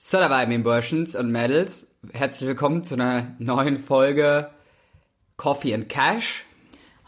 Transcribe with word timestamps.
So, 0.00 0.18
dabei, 0.18 0.46
mein 0.46 0.62
Burschens 0.62 1.16
und 1.16 1.32
Mädels. 1.32 1.96
Herzlich 2.12 2.46
willkommen 2.46 2.84
zu 2.84 2.94
einer 2.94 3.34
neuen 3.40 3.80
Folge 3.80 4.48
Coffee 5.36 5.74
and 5.74 5.88
Cash. 5.88 6.44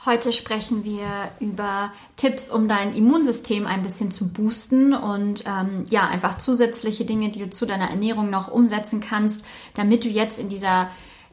Heute 0.04 0.32
sprechen 0.32 0.82
wir 0.82 1.06
über 1.38 1.92
Tipps, 2.16 2.50
um 2.50 2.66
dein 2.66 2.92
Immunsystem 2.96 3.68
ein 3.68 3.84
bisschen 3.84 4.10
zu 4.10 4.26
boosten 4.26 4.92
und 4.92 5.44
ähm, 5.46 5.84
ja, 5.88 6.08
einfach 6.08 6.38
zusätzliche 6.38 7.04
Dinge, 7.04 7.30
die 7.30 7.38
du 7.38 7.48
zu 7.48 7.64
deiner 7.64 7.90
Ernährung 7.90 8.28
noch 8.28 8.50
umsetzen 8.50 9.00
kannst, 9.00 9.44
damit 9.74 10.02
du 10.02 10.08
jetzt 10.08 10.40
in 10.40 10.48
dieser 10.48 10.90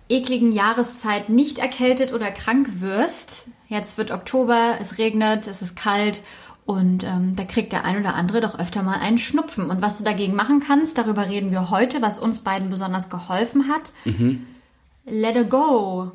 ekligen 0.10 0.52
Jahreszeit 0.52 1.30
nicht 1.30 1.58
erkältet 1.58 2.14
oder 2.14 2.30
krank 2.30 2.82
wirst. 2.82 3.50
Jetzt 3.68 3.98
wird 3.98 4.12
Oktober, 4.12 4.78
es 4.80 5.00
regnet, 5.00 5.48
es 5.48 5.64
ist 5.64 5.76
kalt 5.76 6.22
und 6.68 7.06
ähm, 7.06 7.38
da 7.38 7.46
kriegt 7.46 7.72
der 7.72 7.86
ein 7.86 7.98
oder 7.98 8.14
andere 8.16 8.42
doch 8.42 8.60
öfter 8.60 8.84
mal 8.84 9.00
einen 9.00 9.18
Schnupfen. 9.18 9.70
Und 9.70 9.82
was 9.82 10.00
du 10.00 10.04
dagegen 10.04 10.36
machen 10.36 10.62
kannst, 10.68 10.98
darüber 10.98 11.30
reden 11.30 11.52
wir 11.52 11.70
heute, 11.72 12.02
was 12.02 12.20
uns 12.20 12.44
beiden 12.44 12.70
besonders 12.70 13.10
geholfen 13.10 13.70
hat. 13.70 13.94
Mhm. 14.04 14.46
Let 15.06 15.38
it 15.38 15.50
go. 15.50 16.12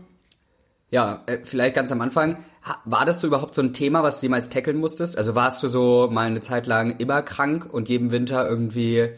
Ja, 0.90 1.22
äh, 1.24 1.38
vielleicht 1.42 1.74
ganz 1.74 1.90
am 1.90 2.02
Anfang. 2.02 2.36
War 2.84 3.06
das 3.06 3.22
so 3.22 3.28
überhaupt 3.28 3.54
so 3.54 3.62
ein 3.62 3.72
Thema, 3.72 4.02
was 4.02 4.20
du 4.20 4.26
jemals 4.26 4.50
tackeln 4.50 4.76
musstest? 4.76 5.16
Also 5.16 5.34
warst 5.34 5.62
du 5.62 5.68
so 5.68 6.10
mal 6.12 6.26
eine 6.26 6.42
Zeit 6.42 6.66
lang 6.66 6.98
immer 6.98 7.22
krank 7.22 7.72
und 7.72 7.88
jeden 7.88 8.10
Winter 8.10 8.46
irgendwie 8.46 9.08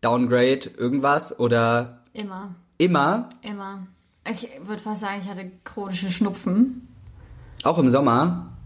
Downgrade, 0.00 0.70
irgendwas? 0.78 1.38
Oder? 1.38 2.00
Immer. 2.14 2.54
Immer? 2.78 3.28
Immer. 3.42 3.86
Ich 4.26 4.48
würde 4.64 4.80
fast 4.80 5.02
sagen, 5.02 5.20
ich 5.22 5.28
hatte 5.28 5.50
chronische 5.64 6.10
Schnupfen. 6.10 6.88
Auch 7.62 7.76
im 7.76 7.90
Sommer? 7.90 8.57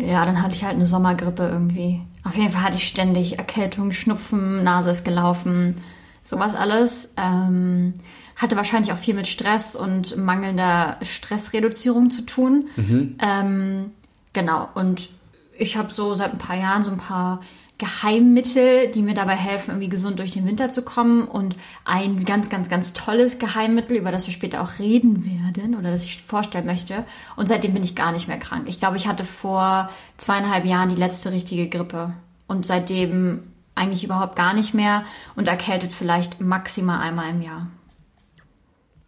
Ja, 0.00 0.24
dann 0.24 0.42
hatte 0.42 0.54
ich 0.54 0.64
halt 0.64 0.74
eine 0.74 0.86
Sommergrippe 0.86 1.48
irgendwie. 1.48 2.00
Auf 2.24 2.36
jeden 2.36 2.50
Fall 2.50 2.62
hatte 2.62 2.76
ich 2.76 2.86
ständig 2.86 3.38
Erkältung, 3.38 3.92
Schnupfen, 3.92 4.62
Nase 4.62 4.90
ist 4.90 5.04
gelaufen, 5.04 5.80
sowas 6.22 6.54
alles. 6.54 7.14
Ähm, 7.16 7.94
hatte 8.36 8.56
wahrscheinlich 8.56 8.92
auch 8.92 8.98
viel 8.98 9.14
mit 9.14 9.26
Stress 9.26 9.76
und 9.76 10.16
mangelnder 10.16 10.96
Stressreduzierung 11.02 12.10
zu 12.10 12.22
tun. 12.22 12.68
Mhm. 12.76 13.16
Ähm, 13.20 13.90
genau, 14.32 14.68
und 14.74 15.10
ich 15.58 15.76
habe 15.76 15.92
so 15.92 16.14
seit 16.14 16.32
ein 16.32 16.38
paar 16.38 16.56
Jahren 16.56 16.82
so 16.82 16.90
ein 16.90 16.98
paar 16.98 17.40
Geheimmittel, 17.80 18.88
die 18.92 19.02
mir 19.02 19.14
dabei 19.14 19.34
helfen, 19.34 19.70
irgendwie 19.70 19.88
gesund 19.88 20.18
durch 20.18 20.30
den 20.30 20.46
Winter 20.46 20.70
zu 20.70 20.82
kommen. 20.82 21.26
Und 21.26 21.56
ein 21.84 22.24
ganz, 22.24 22.50
ganz, 22.50 22.68
ganz 22.68 22.92
tolles 22.92 23.38
Geheimmittel, 23.38 23.96
über 23.96 24.12
das 24.12 24.26
wir 24.26 24.34
später 24.34 24.60
auch 24.60 24.78
reden 24.78 25.24
werden 25.24 25.74
oder 25.74 25.90
das 25.90 26.04
ich 26.04 26.22
vorstellen 26.22 26.66
möchte. 26.66 27.04
Und 27.36 27.48
seitdem 27.48 27.72
bin 27.72 27.82
ich 27.82 27.96
gar 27.96 28.12
nicht 28.12 28.28
mehr 28.28 28.38
krank. 28.38 28.68
Ich 28.68 28.78
glaube, 28.78 28.98
ich 28.98 29.08
hatte 29.08 29.24
vor 29.24 29.90
zweieinhalb 30.18 30.66
Jahren 30.66 30.90
die 30.90 30.96
letzte 30.96 31.32
richtige 31.32 31.68
Grippe. 31.68 32.12
Und 32.46 32.66
seitdem 32.66 33.44
eigentlich 33.74 34.04
überhaupt 34.04 34.36
gar 34.36 34.52
nicht 34.52 34.74
mehr 34.74 35.04
und 35.34 35.48
erkältet 35.48 35.92
vielleicht 35.92 36.40
maximal 36.40 37.00
einmal 37.00 37.30
im 37.30 37.40
Jahr. 37.40 37.68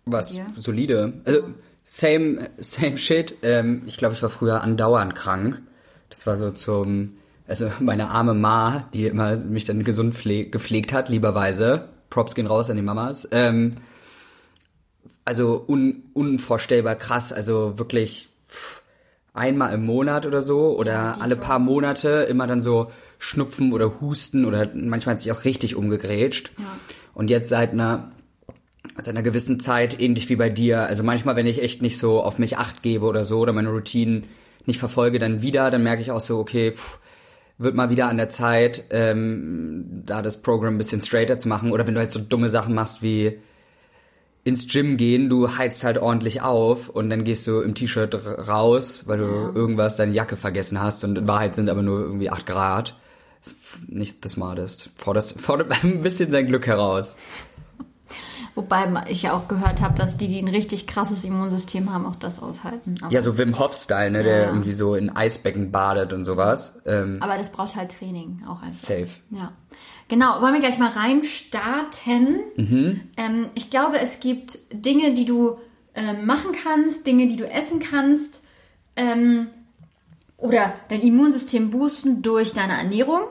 Was 0.07 0.41
solide. 0.57 1.13
Also, 1.25 1.43
same, 1.85 2.49
same 2.59 2.97
shit. 2.97 3.37
Ähm, 3.43 3.83
ich 3.87 3.99
glaube, 3.99 4.15
ich 4.15 4.23
war 4.23 4.31
früher 4.31 4.63
andauernd 4.63 5.15
krank. 5.15 5.61
Das 6.09 6.27
war 6.27 6.39
so 6.39 6.51
zum 6.51 7.17
also 7.47 7.71
meine 7.81 8.11
arme 8.11 8.35
Ma, 8.35 8.89
die 8.93 9.07
immer 9.07 9.37
mich 9.37 9.65
dann 9.65 9.85
gesund 9.85 10.15
gepflegt 10.23 10.93
hat, 10.93 11.09
lieberweise. 11.09 11.89
Props 12.11 12.35
gehen 12.35 12.47
raus 12.47 12.71
an 12.71 12.77
die 12.77 12.83
Mamas. 12.83 13.29
Ähm, 13.33 13.77
also 15.25 15.65
un 15.67 16.03
unvorstellbar 16.15 16.97
krass, 16.97 17.33
also 17.33 17.79
wirklich 17.79 18.29
einmal 19.35 19.73
im 19.73 19.87
Monat 19.87 20.27
oder 20.27 20.43
so 20.43 20.77
oder 20.77 20.93
ja, 20.93 21.13
alle 21.21 21.37
paar 21.37 21.59
Monate 21.59 22.27
immer 22.29 22.47
dann 22.47 22.61
so 22.61 22.91
Schnupfen 23.19 23.73
oder 23.73 24.01
Husten 24.01 24.45
oder 24.45 24.71
manchmal 24.75 25.15
hat 25.15 25.21
sich 25.21 25.33
auch 25.33 25.45
richtig 25.45 25.77
umgegrätscht. 25.77 26.53
Ja. 26.59 26.65
Und 27.15 27.31
jetzt 27.31 27.49
seit 27.49 27.73
einer 27.73 28.11
seit 28.99 29.15
einer 29.15 29.23
gewissen 29.23 29.61
Zeit 29.61 30.01
ähnlich 30.01 30.29
wie 30.29 30.37
bei 30.37 30.51
dir. 30.51 30.83
Also 30.83 31.03
manchmal, 31.03 31.37
wenn 31.37 31.47
ich 31.47 31.63
echt 31.63 31.83
nicht 31.83 31.99
so 31.99 32.23
auf 32.23 32.39
mich 32.39 32.59
acht 32.59 32.83
gebe 32.83 33.07
oder 33.07 33.25
so 33.25 33.41
oder 33.41 33.53
meine 33.53 33.71
Routinen 33.71 34.25
nicht 34.67 34.79
verfolge, 34.79 35.19
dann 35.19 35.41
wieder, 35.41 35.71
dann 35.71 35.83
merke 35.83 36.03
ich 36.03 36.11
auch 36.11 36.21
so, 36.21 36.39
okay, 36.39 36.73
pff, 36.73 36.99
wird 37.63 37.75
mal 37.75 37.91
wieder 37.91 38.09
an 38.09 38.17
der 38.17 38.31
Zeit, 38.31 38.85
ähm, 38.91 40.03
da 40.07 40.23
das 40.23 40.43
Programm 40.43 40.75
ein 40.75 40.79
bisschen 40.79 41.03
straighter 41.03 41.39
zu 41.39 41.49
machen. 41.49 41.73
Oder 41.73 41.87
wenn 41.87 41.95
du 41.95 42.01
halt 42.01 42.13
so 42.13 42.21
dumme 42.21 42.49
Sachen 42.49 42.75
machst 42.75 43.03
wie 43.03 43.39
ins 44.45 44.67
Gym 44.69 44.97
gehen, 44.97 45.29
du 45.29 45.57
heizt 45.57 45.85
halt 45.85 45.99
ordentlich 45.99 46.43
auf 46.43 46.89
und 46.89 47.11
dann 47.11 47.25
gehst 47.25 47.47
du 47.47 47.61
im 47.61 47.75
T-Shirt 47.75 48.15
raus, 48.49 49.05
weil 49.07 49.19
du 49.19 49.25
ja. 49.25 49.53
irgendwas 49.55 49.97
deine 49.97 50.13
Jacke 50.13 50.37
vergessen 50.37 50.81
hast 50.81 51.05
und 51.05 51.17
in 51.17 51.29
Wahrheit 51.29 51.55
sind 51.55 51.71
aber 51.71 51.83
nur 51.83 52.01
irgendwie 52.01 52.31
8 52.31 52.47
Grad. 52.47 52.97
Nicht 53.89 54.25
das 54.25 54.33
Smartest. 54.33 54.91
Fordert, 54.97 55.25
fordert 55.39 55.85
ein 55.85 56.03
bisschen 56.03 56.31
sein 56.31 56.47
Glück 56.47 56.67
heraus. 56.67 57.17
Wobei 58.55 59.05
ich 59.09 59.23
ja 59.23 59.33
auch 59.33 59.49
gehört 59.49 59.81
habe, 59.81 59.95
dass 59.95 60.19
die, 60.19 60.29
die 60.29 60.39
ein 60.39 60.49
richtig 60.49 60.87
krasses 60.87 61.25
Immunsystem 61.25 61.91
haben, 61.91 62.05
auch 62.05 62.17
das 62.17 62.43
aushalten. 62.43 62.97
Aber 63.01 63.13
ja, 63.13 63.23
so 63.23 63.39
Wim 63.39 63.59
Hof-Style, 63.59 64.11
ne, 64.11 64.19
ja. 64.19 64.25
der 64.25 64.47
irgendwie 64.49 64.73
so 64.73 64.95
in 64.95 65.09
Eisbecken 65.09 65.73
badet 65.73 66.13
und 66.13 66.27
sowas. 66.27 66.83
Ähm, 66.85 67.17
Aber 67.21 67.39
das 67.39 67.51
braucht 67.51 67.77
halt 67.77 67.99
Training 67.99 68.43
auch 68.47 68.61
einfach. 68.61 68.73
Safe. 68.73 69.09
Ja. 69.31 69.53
Genau, 70.09 70.43
wollen 70.43 70.53
wir 70.53 70.61
gleich 70.61 70.79
mal 70.79 70.91
reinstarten. 70.91 72.41
Mhm. 72.57 73.01
Ähm, 73.17 73.47
ich 73.55 73.71
glaube, 73.71 73.99
es 73.99 74.21
gibt 74.21 74.59
Dinge, 74.71 75.15
die 75.15 75.25
du 75.25 75.57
ähm, 75.95 76.27
machen 76.27 76.53
kannst, 76.63 77.07
Dinge, 77.07 77.29
die 77.29 77.37
du 77.37 77.49
essen 77.49 77.81
kannst 77.81 78.45
ähm, 78.97 79.47
oder 80.37 80.75
dein 80.91 81.01
Immunsystem 81.01 81.71
boosten 81.71 82.21
durch 82.21 82.53
deine 82.53 82.77
Ernährung 82.77 83.23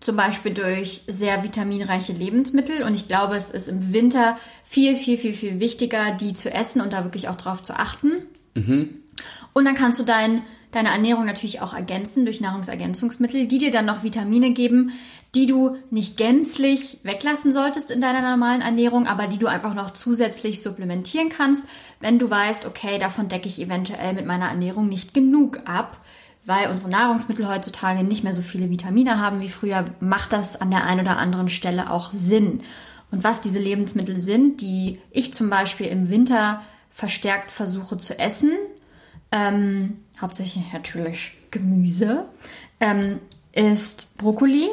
zum 0.00 0.16
Beispiel 0.16 0.54
durch 0.54 1.02
sehr 1.06 1.42
vitaminreiche 1.42 2.12
Lebensmittel. 2.12 2.82
Und 2.82 2.94
ich 2.94 3.08
glaube, 3.08 3.36
es 3.36 3.50
ist 3.50 3.68
im 3.68 3.92
Winter 3.92 4.38
viel, 4.64 4.94
viel, 4.94 5.18
viel, 5.18 5.34
viel 5.34 5.60
wichtiger, 5.60 6.12
die 6.12 6.34
zu 6.34 6.52
essen 6.52 6.80
und 6.80 6.92
da 6.92 7.04
wirklich 7.04 7.28
auch 7.28 7.36
drauf 7.36 7.62
zu 7.62 7.78
achten. 7.78 8.12
Mhm. 8.54 9.00
Und 9.52 9.64
dann 9.64 9.74
kannst 9.74 9.98
du 9.98 10.04
dein, 10.04 10.42
deine 10.70 10.90
Ernährung 10.90 11.26
natürlich 11.26 11.60
auch 11.60 11.74
ergänzen 11.74 12.24
durch 12.24 12.40
Nahrungsergänzungsmittel, 12.40 13.48
die 13.48 13.58
dir 13.58 13.70
dann 13.72 13.86
noch 13.86 14.04
Vitamine 14.04 14.52
geben, 14.52 14.92
die 15.34 15.46
du 15.46 15.76
nicht 15.90 16.16
gänzlich 16.16 16.98
weglassen 17.02 17.52
solltest 17.52 17.90
in 17.90 18.00
deiner 18.00 18.22
normalen 18.22 18.62
Ernährung, 18.62 19.06
aber 19.06 19.26
die 19.26 19.38
du 19.38 19.46
einfach 19.46 19.74
noch 19.74 19.92
zusätzlich 19.92 20.62
supplementieren 20.62 21.28
kannst, 21.28 21.66
wenn 22.00 22.18
du 22.18 22.30
weißt, 22.30 22.66
okay, 22.66 22.98
davon 22.98 23.28
decke 23.28 23.48
ich 23.48 23.60
eventuell 23.60 24.14
mit 24.14 24.26
meiner 24.26 24.48
Ernährung 24.48 24.88
nicht 24.88 25.12
genug 25.12 25.60
ab 25.66 26.00
weil 26.48 26.70
unsere 26.70 26.90
Nahrungsmittel 26.90 27.46
heutzutage 27.46 28.02
nicht 28.02 28.24
mehr 28.24 28.32
so 28.32 28.40
viele 28.40 28.70
Vitamine 28.70 29.20
haben 29.20 29.42
wie 29.42 29.50
früher, 29.50 29.84
macht 30.00 30.32
das 30.32 30.58
an 30.58 30.70
der 30.70 30.84
einen 30.84 31.00
oder 31.00 31.18
anderen 31.18 31.50
Stelle 31.50 31.90
auch 31.90 32.10
Sinn. 32.12 32.62
Und 33.10 33.22
was 33.22 33.42
diese 33.42 33.58
Lebensmittel 33.58 34.18
sind, 34.18 34.62
die 34.62 34.98
ich 35.10 35.34
zum 35.34 35.50
Beispiel 35.50 35.86
im 35.88 36.08
Winter 36.08 36.62
verstärkt 36.90 37.50
versuche 37.50 37.98
zu 37.98 38.18
essen, 38.18 38.50
ähm, 39.30 39.98
hauptsächlich 40.18 40.72
natürlich 40.72 41.32
Gemüse, 41.50 42.24
ähm, 42.80 43.20
ist 43.52 44.16
Brokkoli, 44.16 44.70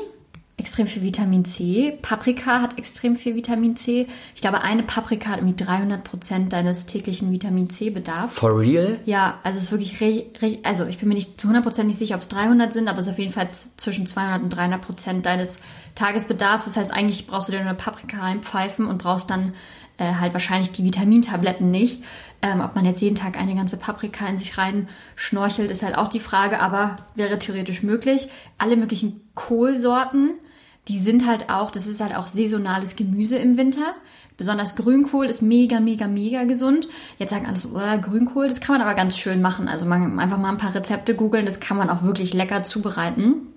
extrem 0.65 0.87
viel 0.87 1.03
Vitamin 1.03 1.45
C. 1.45 1.95
Paprika 2.01 2.59
hat 2.59 2.79
extrem 2.79 3.15
viel 3.15 3.35
Vitamin 3.35 3.75
C. 3.75 4.07
Ich 4.33 4.41
glaube, 4.41 4.61
eine 4.61 4.81
Paprika 4.81 5.29
hat 5.29 5.37
irgendwie 5.37 5.63
300 5.63 6.03
Prozent 6.03 6.53
deines 6.53 6.87
täglichen 6.87 7.31
Vitamin 7.31 7.69
C 7.69 7.91
Bedarfs. 7.91 8.39
For 8.39 8.59
real? 8.59 8.99
Ja, 9.05 9.39
also 9.43 9.59
es 9.59 9.65
ist 9.65 9.71
wirklich, 9.71 10.01
recht, 10.01 10.65
also 10.65 10.87
ich 10.87 10.97
bin 10.97 11.07
mir 11.07 11.13
nicht 11.13 11.39
zu 11.39 11.47
100 11.47 11.63
Prozent 11.63 11.87
nicht 11.87 11.99
sicher, 11.99 12.15
ob 12.15 12.21
es 12.21 12.29
300 12.29 12.73
sind, 12.73 12.87
aber 12.87 12.97
es 12.97 13.05
ist 13.05 13.13
auf 13.13 13.19
jeden 13.19 13.31
Fall 13.31 13.51
zwischen 13.51 14.07
200 14.07 14.41
und 14.41 14.49
300 14.49 14.81
Prozent 14.81 15.27
deines 15.27 15.59
Tagesbedarfs. 15.93 16.65
Das 16.65 16.77
heißt, 16.77 16.91
eigentlich 16.91 17.27
brauchst 17.27 17.47
du 17.47 17.51
dir 17.51 17.59
nur 17.59 17.69
eine 17.69 17.77
Paprika 17.77 18.17
reinpfeifen 18.21 18.87
und 18.87 18.97
brauchst 18.97 19.29
dann 19.29 19.53
äh, 19.99 20.15
halt 20.15 20.33
wahrscheinlich 20.33 20.71
die 20.71 20.83
Vitamintabletten 20.83 21.69
nicht. 21.69 22.03
Ähm, 22.41 22.61
ob 22.61 22.73
man 22.73 22.85
jetzt 22.85 23.03
jeden 23.03 23.15
Tag 23.15 23.37
eine 23.39 23.53
ganze 23.53 23.77
Paprika 23.77 24.27
in 24.27 24.39
sich 24.39 24.57
rein 24.57 24.89
schnorchelt, 25.15 25.69
ist 25.69 25.83
halt 25.83 25.95
auch 25.95 26.09
die 26.09 26.19
Frage, 26.19 26.59
aber 26.59 26.95
wäre 27.13 27.37
theoretisch 27.37 27.83
möglich. 27.83 28.29
Alle 28.57 28.77
möglichen 28.77 29.21
Kohlsorten, 29.35 30.39
die 30.87 30.99
sind 30.99 31.25
halt 31.25 31.49
auch, 31.49 31.71
das 31.71 31.87
ist 31.87 32.01
halt 32.01 32.15
auch 32.15 32.27
saisonales 32.27 32.95
Gemüse 32.95 33.37
im 33.37 33.57
Winter. 33.57 33.95
Besonders 34.37 34.75
Grünkohl 34.75 35.27
ist 35.27 35.41
mega, 35.41 35.79
mega, 35.79 36.07
mega 36.07 36.43
gesund. 36.43 36.87
Jetzt 37.17 37.29
sagen 37.29 37.45
alle 37.45 37.57
so, 37.57 37.69
oh, 37.73 38.01
Grünkohl, 38.01 38.47
das 38.47 38.59
kann 38.59 38.77
man 38.77 38.85
aber 38.85 38.95
ganz 38.95 39.17
schön 39.17 39.41
machen. 39.41 39.67
Also 39.67 39.85
man, 39.85 40.19
einfach 40.19 40.37
mal 40.37 40.49
ein 40.49 40.57
paar 40.57 40.75
Rezepte 40.75 41.15
googeln, 41.15 41.45
das 41.45 41.61
kann 41.61 41.77
man 41.77 41.89
auch 41.89 42.03
wirklich 42.03 42.33
lecker 42.33 42.63
zubereiten. 42.63 43.47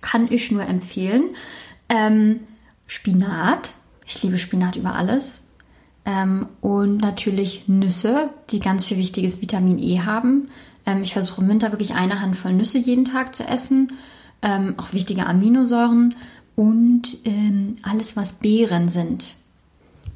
Kann 0.00 0.30
ich 0.30 0.50
nur 0.50 0.66
empfehlen. 0.66 1.30
Ähm, 1.88 2.40
Spinat, 2.88 3.70
ich 4.04 4.22
liebe 4.22 4.38
Spinat 4.38 4.76
über 4.76 4.96
alles. 4.96 5.44
Ähm, 6.04 6.48
und 6.60 6.98
natürlich 6.98 7.68
Nüsse, 7.68 8.30
die 8.50 8.60
ganz 8.60 8.86
viel 8.86 8.96
wichtiges 8.96 9.40
Vitamin 9.40 9.78
E 9.78 10.00
haben. 10.00 10.46
Ähm, 10.86 11.02
ich 11.02 11.12
versuche 11.12 11.42
im 11.42 11.48
Winter 11.48 11.70
wirklich 11.70 11.94
eine 11.94 12.20
Handvoll 12.20 12.52
Nüsse 12.52 12.78
jeden 12.78 13.04
Tag 13.04 13.34
zu 13.34 13.44
essen. 13.44 13.92
Ähm, 14.42 14.74
auch 14.76 14.92
wichtige 14.92 15.26
Aminosäuren 15.26 16.14
und 16.56 17.18
ähm, 17.24 17.76
alles, 17.82 18.16
was 18.16 18.34
Beeren 18.34 18.88
sind. 18.88 19.36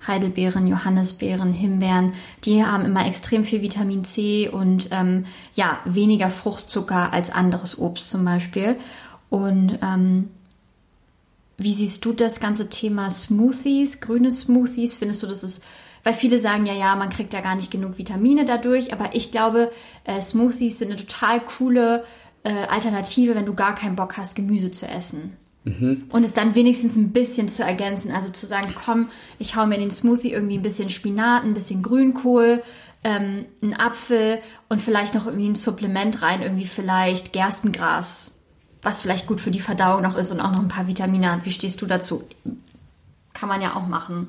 Heidelbeeren, 0.07 0.67
Johannisbeeren, 0.67 1.53
Himbeeren, 1.53 2.15
die 2.45 2.65
haben 2.65 2.87
immer 2.87 3.07
extrem 3.07 3.45
viel 3.45 3.61
Vitamin 3.61 4.03
C 4.05 4.49
und 4.49 4.89
ähm, 4.93 5.27
ja, 5.55 5.79
weniger 5.85 6.31
Fruchtzucker 6.31 7.13
als 7.13 7.31
anderes 7.31 7.79
Obst 7.79 8.09
zum 8.09 8.25
Beispiel. 8.25 8.77
Und 9.29 9.79
ähm, 9.83 10.31
wie 11.59 11.75
siehst 11.75 12.03
du 12.07 12.15
das 12.15 12.41
ganze 12.41 12.71
Thema 12.71 13.11
Smoothies, 13.11 14.01
grüne 14.01 14.33
Smoothies? 14.33 14.97
Findest 14.97 15.23
du, 15.23 15.27
das 15.27 15.45
ist, 15.45 15.63
weil 16.03 16.15
viele 16.15 16.39
sagen 16.39 16.65
ja, 16.65 16.73
ja, 16.73 16.97
man 16.97 17.11
kriegt 17.11 17.35
ja 17.35 17.43
gar 17.43 17.55
nicht 17.55 17.71
genug 17.71 17.99
Vitamine 17.99 18.47
dadurch, 18.47 18.95
aber 18.95 19.15
ich 19.15 19.31
glaube, 19.31 19.71
äh, 20.05 20.23
Smoothies 20.23 20.79
sind 20.79 20.91
eine 20.91 20.99
total 20.99 21.41
coole 21.41 22.05
äh, 22.43 22.67
Alternative, 22.71 23.35
wenn 23.35 23.45
du 23.45 23.55
gar 23.55 23.75
keinen 23.75 23.97
Bock 23.97 24.17
hast, 24.17 24.35
Gemüse 24.35 24.73
zu 24.73 24.89
essen. 24.89 25.37
Mhm. 25.65 25.99
Und 26.11 26.25
es 26.25 26.33
dann 26.33 26.55
wenigstens 26.55 26.97
ein 26.97 27.13
bisschen 27.13 27.49
zu 27.49 27.63
ergänzen. 27.63 28.13
Also 28.13 28.33
zu 28.33 28.47
sagen, 28.47 28.75
komm, 28.75 29.09
ich 29.39 29.57
hau 29.57 29.67
mir 29.67 29.75
in 29.75 29.83
den 29.83 29.91
Smoothie 29.91 30.33
irgendwie 30.33 30.59
ein 30.59 30.63
bisschen 30.63 30.91
Spinat, 30.91 31.45
ein 31.45 31.55
bisschen 31.55 31.83
Grünkohl, 31.83 32.63
ähm, 33.05 33.47
einen 33.63 33.75
Apfel 33.75 34.39
und 34.69 34.81
vielleicht 34.81 35.15
noch 35.15 35.27
irgendwie 35.27 35.49
ein 35.49 35.55
Supplement 35.55 36.23
rein, 36.23 36.43
irgendwie 36.43 36.67
vielleicht 36.67 37.33
Gerstengras 37.33 38.41
was 38.83 39.01
vielleicht 39.01 39.27
gut 39.27 39.41
für 39.41 39.51
die 39.51 39.61
Verdauung 39.61 40.03
noch 40.03 40.17
ist 40.17 40.31
und 40.31 40.41
auch 40.41 40.51
noch 40.51 40.61
ein 40.61 40.69
paar 40.69 40.89
Vitamine 40.89 41.33
hat. 41.33 41.45
Wie 41.45 41.53
stehst 41.53 41.83
du 41.83 41.87
dazu? 41.87 42.25
Kann 43.35 43.49
man 43.49 43.61
ja 43.61 43.77
auch 43.77 43.87
machen. 43.87 44.29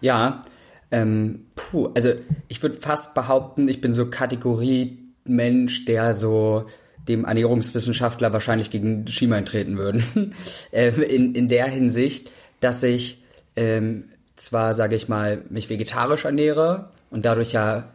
Ja, 0.00 0.44
ähm, 0.90 1.46
puh, 1.54 1.90
also 1.94 2.10
ich 2.48 2.62
würde 2.62 2.80
fast 2.80 3.14
behaupten, 3.14 3.68
ich 3.68 3.80
bin 3.80 3.92
so 3.92 4.08
Kategorie 4.08 4.98
Mensch, 5.24 5.84
der 5.84 6.14
so 6.14 6.66
dem 7.08 7.24
Ernährungswissenschaftler 7.24 8.32
wahrscheinlich 8.32 8.70
gegen 8.70 9.06
Schiemann 9.06 9.44
treten 9.44 9.78
würden. 9.78 10.34
ähm, 10.72 11.02
in, 11.02 11.34
in 11.34 11.48
der 11.48 11.66
Hinsicht, 11.66 12.30
dass 12.60 12.82
ich 12.82 13.22
ähm, 13.56 14.04
zwar, 14.36 14.74
sage 14.74 14.96
ich 14.96 15.08
mal, 15.08 15.42
mich 15.50 15.70
vegetarisch 15.70 16.24
ernähre 16.24 16.90
und 17.10 17.24
dadurch 17.24 17.52
ja 17.52 17.90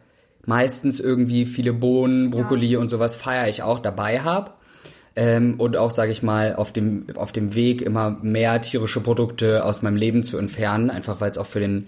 meistens 0.46 1.00
irgendwie 1.00 1.46
viele 1.46 1.74
Bohnen, 1.74 2.32
Brokkoli 2.32 2.68
ja. 2.68 2.80
und 2.80 2.90
sowas 2.90 3.16
feiere 3.16 3.48
ich 3.48 3.64
auch 3.64 3.80
dabei 3.80 4.20
habe 4.20 4.52
ähm, 5.16 5.60
und 5.60 5.76
auch, 5.78 5.92
sage 5.92 6.12
ich 6.12 6.22
mal, 6.24 6.56
auf 6.56 6.72
dem, 6.72 7.08
auf 7.16 7.32
dem 7.32 7.56
Weg 7.56 7.82
immer 7.82 8.12
mehr 8.22 8.62
tierische 8.62 9.02
Produkte 9.02 9.64
aus 9.64 9.82
meinem 9.82 9.96
Leben 9.96 10.24
zu 10.24 10.38
entfernen, 10.38 10.90
einfach 10.90 11.22
weil 11.22 11.30
es 11.30 11.38
auch 11.38 11.48
für 11.48 11.60
den 11.60 11.88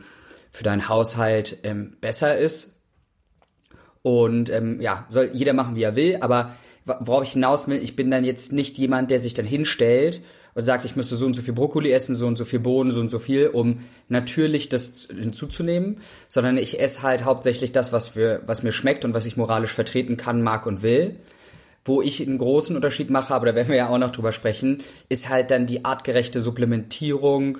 für 0.57 0.63
deinen 0.63 0.89
Haushalt 0.89 1.59
ähm, 1.63 1.97
besser 2.01 2.37
ist. 2.37 2.81
Und 4.01 4.49
ähm, 4.49 4.81
ja, 4.81 5.05
soll 5.07 5.29
jeder 5.33 5.53
machen, 5.53 5.75
wie 5.75 5.83
er 5.83 5.95
will, 5.95 6.17
aber 6.21 6.55
worauf 6.87 7.23
ich 7.23 7.31
hinaus 7.31 7.67
will, 7.67 7.81
ich 7.81 7.95
bin 7.95 8.09
dann 8.09 8.23
jetzt 8.23 8.53
nicht 8.53 8.77
jemand, 8.77 9.11
der 9.11 9.19
sich 9.19 9.33
dann 9.33 9.45
hinstellt 9.45 10.21
und 10.57 10.63
sagt, 10.63 10.85
ich 10.85 10.95
müsste 10.95 11.15
so 11.15 11.27
und 11.27 11.35
so 11.35 11.43
viel 11.43 11.53
Brokkoli 11.53 11.91
essen, 11.91 12.15
so 12.15 12.25
und 12.25 12.37
so 12.37 12.43
viel 12.43 12.59
Bohnen, 12.59 12.91
so 12.91 12.99
und 12.99 13.11
so 13.11 13.19
viel, 13.19 13.47
um 13.47 13.81
natürlich 14.09 14.69
das 14.69 15.07
hinzuzunehmen, 15.07 15.99
sondern 16.29 16.57
ich 16.57 16.79
esse 16.79 17.03
halt 17.03 17.25
hauptsächlich 17.25 17.71
das, 17.71 17.93
was, 17.93 18.15
wir, 18.15 18.41
was 18.47 18.63
mir 18.63 18.71
schmeckt 18.71 19.05
und 19.05 19.13
was 19.13 19.27
ich 19.27 19.37
moralisch 19.37 19.71
vertreten 19.71 20.17
kann, 20.17 20.41
mag 20.41 20.65
und 20.65 20.81
will. 20.81 21.17
Wo 21.85 22.01
ich 22.01 22.25
einen 22.25 22.39
großen 22.39 22.75
Unterschied 22.75 23.11
mache, 23.11 23.35
aber 23.35 23.45
da 23.45 23.55
werden 23.55 23.69
wir 23.69 23.75
ja 23.75 23.89
auch 23.89 23.99
noch 23.99 24.11
drüber 24.11 24.31
sprechen, 24.31 24.81
ist 25.09 25.29
halt 25.29 25.51
dann 25.51 25.67
die 25.67 25.85
artgerechte 25.85 26.41
Supplementierung 26.41 27.59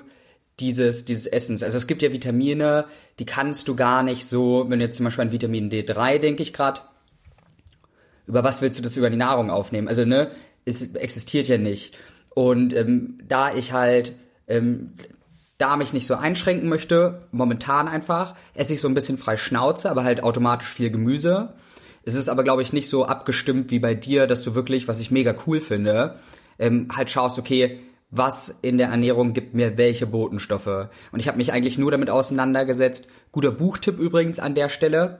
dieses, 0.60 1.04
dieses 1.04 1.26
Essens. 1.26 1.62
Also 1.62 1.78
es 1.78 1.86
gibt 1.86 2.02
ja 2.02 2.12
Vitamine, 2.12 2.86
die 3.18 3.26
kannst 3.26 3.68
du 3.68 3.76
gar 3.76 4.02
nicht 4.02 4.26
so, 4.26 4.66
wenn 4.68 4.80
du 4.80 4.84
jetzt 4.84 4.96
zum 4.96 5.04
Beispiel 5.04 5.22
an 5.22 5.32
Vitamin 5.32 5.70
D3 5.70 6.18
denke 6.18 6.42
ich 6.42 6.52
gerade, 6.52 6.80
über 8.28 8.44
was 8.44 8.62
willst 8.62 8.78
du 8.78 8.82
das 8.82 8.96
über 8.96 9.10
die 9.10 9.16
Nahrung 9.16 9.50
aufnehmen? 9.50 9.88
Also 9.88 10.04
ne, 10.04 10.30
es 10.64 10.94
existiert 10.94 11.48
ja 11.48 11.58
nicht. 11.58 11.96
Und 12.34 12.76
ähm, 12.76 13.18
da 13.26 13.54
ich 13.54 13.72
halt 13.72 14.12
ähm, 14.46 14.92
da 15.58 15.76
mich 15.76 15.92
nicht 15.92 16.06
so 16.06 16.14
einschränken 16.14 16.68
möchte, 16.68 17.22
momentan 17.32 17.88
einfach, 17.88 18.36
esse 18.54 18.74
ich 18.74 18.80
so 18.80 18.88
ein 18.88 18.94
bisschen 18.94 19.18
frei 19.18 19.36
Schnauze, 19.36 19.90
aber 19.90 20.04
halt 20.04 20.22
automatisch 20.22 20.68
viel 20.68 20.90
Gemüse. 20.90 21.54
Es 22.04 22.14
ist 22.14 22.28
aber, 22.28 22.44
glaube 22.44 22.62
ich, 22.62 22.72
nicht 22.72 22.88
so 22.88 23.04
abgestimmt 23.04 23.72
wie 23.72 23.80
bei 23.80 23.94
dir, 23.94 24.28
dass 24.28 24.44
du 24.44 24.54
wirklich, 24.54 24.86
was 24.86 25.00
ich 25.00 25.10
mega 25.10 25.34
cool 25.46 25.60
finde, 25.60 26.14
ähm, 26.60 26.88
halt 26.96 27.10
schaust, 27.10 27.38
okay, 27.38 27.80
was 28.10 28.60
in 28.62 28.78
der 28.78 28.88
Ernährung 28.88 29.34
gibt 29.34 29.52
mir 29.52 29.76
welche 29.76 30.06
Botenstoffe. 30.06 30.88
Und 31.12 31.20
ich 31.20 31.28
habe 31.28 31.36
mich 31.36 31.52
eigentlich 31.52 31.76
nur 31.76 31.90
damit 31.90 32.08
auseinandergesetzt. 32.08 33.08
Guter 33.32 33.50
Buchtipp 33.50 33.98
übrigens 33.98 34.38
an 34.38 34.54
der 34.54 34.68
Stelle. 34.68 35.18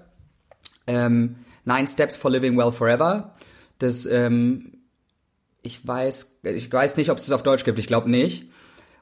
Ähm, 0.87 1.37
Nine 1.69 1.87
Steps 1.87 2.17
for 2.17 2.31
Living 2.31 2.57
Well 2.57 2.73
Forever. 2.73 3.35
Das, 3.79 4.07
ähm, 4.07 4.79
ich 5.63 5.87
weiß, 5.87 6.41
ich 6.43 6.73
weiß 6.73 6.97
nicht, 6.97 7.11
ob 7.11 7.19
es 7.19 7.27
das 7.27 7.35
auf 7.35 7.43
Deutsch 7.43 7.65
gibt. 7.65 7.79
Ich 7.79 7.87
glaube 7.87 8.11
nicht. 8.11 8.51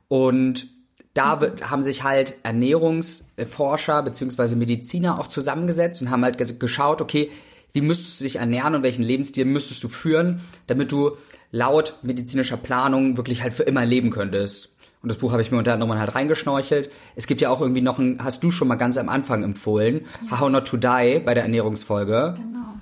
Und 0.08 0.66
da 1.14 1.40
haben 1.62 1.82
sich 1.82 2.02
halt 2.02 2.34
Ernährungsforscher 2.42 4.02
beziehungsweise 4.02 4.56
Mediziner 4.56 5.18
auch 5.18 5.28
zusammengesetzt 5.28 6.02
und 6.02 6.10
haben 6.10 6.24
halt 6.24 6.60
geschaut, 6.60 7.00
okay, 7.00 7.30
wie 7.72 7.80
müsstest 7.80 8.20
du 8.20 8.24
dich 8.24 8.36
ernähren 8.36 8.74
und 8.74 8.82
welchen 8.82 9.04
Lebensstil 9.04 9.44
müsstest 9.44 9.84
du 9.84 9.88
führen, 9.88 10.40
damit 10.66 10.92
du 10.92 11.16
laut 11.52 11.94
medizinischer 12.02 12.56
Planung 12.56 13.16
wirklich 13.16 13.42
halt 13.42 13.54
für 13.54 13.62
immer 13.62 13.86
leben 13.86 14.10
könntest. 14.10 14.75
Und 15.06 15.10
das 15.10 15.18
Buch 15.18 15.30
habe 15.30 15.40
ich 15.40 15.52
mir 15.52 15.58
unter 15.58 15.72
anderem 15.72 15.96
halt 15.96 16.16
reingeschnorchelt. 16.16 16.90
Es 17.14 17.28
gibt 17.28 17.40
ja 17.40 17.48
auch 17.48 17.60
irgendwie 17.60 17.80
noch 17.80 18.00
ein, 18.00 18.18
hast 18.24 18.42
du 18.42 18.50
schon 18.50 18.66
mal 18.66 18.74
ganz 18.74 18.96
am 18.96 19.08
Anfang 19.08 19.44
empfohlen, 19.44 20.04
ja. 20.28 20.40
How 20.40 20.50
Not 20.50 20.66
to 20.66 20.76
Die 20.76 21.22
bei 21.24 21.32
der 21.32 21.44
Ernährungsfolge. 21.44 22.34
Genau. 22.36 22.74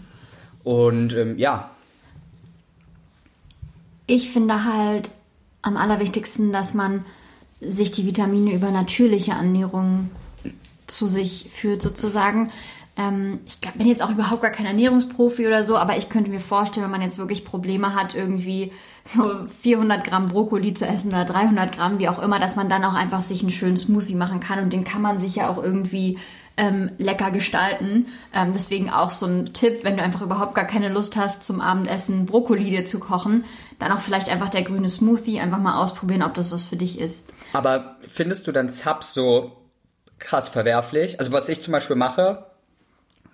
Und 0.65 1.15
ähm, 1.15 1.37
ja. 1.37 1.71
Ich 4.07 4.31
finde 4.31 4.65
halt 4.65 5.11
am 5.61 5.77
allerwichtigsten, 5.77 6.51
dass 6.51 6.73
man 6.73 7.05
sich 7.61 7.93
die 7.93 8.07
Vitamine 8.07 8.55
über 8.55 8.71
natürliche 8.71 9.33
Ernährung 9.33 10.09
zu 10.87 11.09
sich 11.09 11.51
führt, 11.55 11.83
sozusagen. 11.83 12.51
Ähm, 12.97 13.41
ich 13.47 13.61
glaub, 13.61 13.75
bin 13.75 13.89
jetzt 13.89 14.03
auch 14.03 14.11
überhaupt 14.11 14.43
gar 14.43 14.51
kein 14.51 14.67
Ernährungsprofi 14.67 15.47
oder 15.47 15.65
so, 15.65 15.77
aber 15.77 15.97
ich 15.97 16.09
könnte 16.09 16.31
mir 16.31 16.41
vorstellen, 16.41 16.85
wenn 16.85 16.93
man 16.93 17.03
jetzt 17.03 17.19
wirklich 17.19 17.45
Probleme 17.45 17.95
hat, 17.95 18.15
irgendwie 18.15 18.73
so 19.05 19.47
400 19.47 20.05
Gramm 20.05 20.29
Brokkoli 20.29 20.75
zu 20.75 20.87
essen 20.87 21.09
oder 21.09 21.25
300 21.25 21.73
Gramm, 21.73 21.99
wie 21.99 22.09
auch 22.09 22.21
immer, 22.21 22.39
dass 22.39 22.57
man 22.57 22.69
dann 22.69 22.85
auch 22.85 22.95
einfach 22.95 23.21
sich 23.21 23.43
einen 23.43 23.51
schönen 23.51 23.77
Smoothie 23.77 24.15
machen 24.15 24.41
kann 24.41 24.61
und 24.61 24.73
den 24.73 24.85
kann 24.85 25.03
man 25.03 25.19
sich 25.19 25.37
ja 25.37 25.49
auch 25.49 25.63
irgendwie 25.63 26.19
ähm, 26.57 26.91
lecker 26.99 27.31
gestalten. 27.31 28.07
Ähm, 28.33 28.53
deswegen 28.55 28.91
auch 28.91 29.11
so 29.11 29.27
ein 29.27 29.53
Tipp, 29.53 29.81
wenn 29.83 29.97
du 29.97 30.03
einfach 30.03 30.23
überhaupt 30.23 30.55
gar 30.55 30.67
keine 30.67 30.89
Lust 30.89 31.17
hast, 31.17 31.45
zum 31.45 31.61
Abendessen 31.61 32.27
Brokkoli 32.27 32.71
dir 32.71 32.85
zu 32.85 33.01
kochen, 33.01 33.45
dann 33.79 33.93
auch 33.93 34.01
vielleicht 34.01 34.31
einfach 34.31 34.49
der 34.49 34.63
grüne 34.63 34.89
Smoothie 34.89 35.41
einfach 35.41 35.59
mal 35.59 35.83
ausprobieren, 35.83 36.23
ob 36.23 36.35
das 36.35 36.53
was 36.53 36.65
für 36.65 36.77
dich 36.77 37.01
ist. 37.01 37.33
Aber 37.53 37.97
findest 38.09 38.47
du 38.47 38.53
dann 38.53 38.69
Subs 38.69 39.15
so 39.15 39.53
krass 40.19 40.49
verwerflich? 40.49 41.19
Also 41.19 41.33
was 41.33 41.49
ich 41.49 41.61
zum 41.61 41.73
Beispiel 41.73 41.97
mache, 41.97 42.47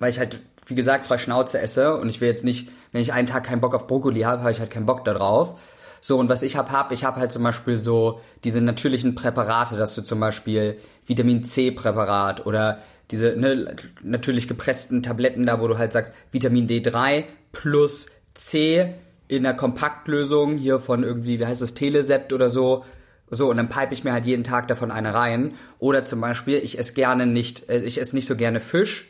weil 0.01 0.11
ich 0.11 0.19
halt, 0.19 0.41
wie 0.67 0.75
gesagt, 0.75 1.07
frei 1.07 1.19
Schnauze 1.19 1.61
esse 1.61 1.97
und 1.97 2.09
ich 2.09 2.21
will 2.21 2.29
jetzt 2.29 2.45
nicht, 2.45 2.69
wenn 2.91 3.03
ich 3.03 3.13
einen 3.13 3.29
Tag 3.29 3.45
keinen 3.45 3.61
Bock 3.61 3.75
auf 3.75 3.87
Brokkoli 3.87 4.23
habe, 4.23 4.41
habe 4.41 4.51
ich 4.51 4.59
halt 4.59 4.71
keinen 4.71 4.87
Bock 4.87 5.05
da 5.05 5.15
drauf. 5.15 5.61
So, 6.01 6.19
und 6.19 6.29
was 6.29 6.43
ich 6.43 6.57
hab, 6.57 6.73
hab, 6.73 6.93
ich 6.93 7.05
habe 7.05 7.21
halt 7.21 7.31
zum 7.31 7.43
Beispiel 7.43 7.79
so 7.79 8.21
diese 8.43 8.61
natürlichen 8.61 9.15
Präparate, 9.15 9.77
dass 9.77 9.95
du 9.95 10.03
zum 10.03 10.19
Beispiel 10.19 10.79
Vitamin 11.07 11.45
C 11.45 11.71
Präparat 11.71 12.47
oder 12.47 12.79
diese 13.11 13.37
ne, 13.37 13.77
natürlich 14.03 14.49
gepressten 14.49 15.03
Tabletten 15.03 15.45
da, 15.45 15.61
wo 15.61 15.69
du 15.69 15.77
halt 15.77 15.93
sagst, 15.93 16.13
Vitamin 16.33 16.67
D3 16.67 17.25
plus 17.53 18.13
C 18.35 18.95
in 19.29 19.43
der 19.43 19.55
Kompaktlösung 19.55 20.57
hier 20.57 20.81
von 20.81 21.05
irgendwie, 21.05 21.39
wie 21.39 21.47
heißt 21.47 21.63
das, 21.63 21.75
Telesept 21.75 22.33
oder 22.33 22.49
so. 22.49 22.85
So, 23.31 23.51
und 23.51 23.59
dann 23.59 23.69
pipe 23.69 23.93
ich 23.93 24.03
mir 24.03 24.13
halt 24.13 24.27
jeden 24.27 24.43
Tag 24.43 24.69
davon 24.69 24.91
eine 24.91 25.15
rein. 25.15 25.55
Oder 25.79 26.05
zum 26.05 26.21
Beispiel, 26.21 26.57
ich 26.57 26.79
esse 26.79 26.95
gerne 26.95 27.27
nicht, 27.27 27.69
äh, 27.69 27.79
ich 27.79 28.01
esse 28.01 28.17
nicht 28.17 28.27
so 28.27 28.37
gerne 28.37 28.59
Fisch, 28.59 29.10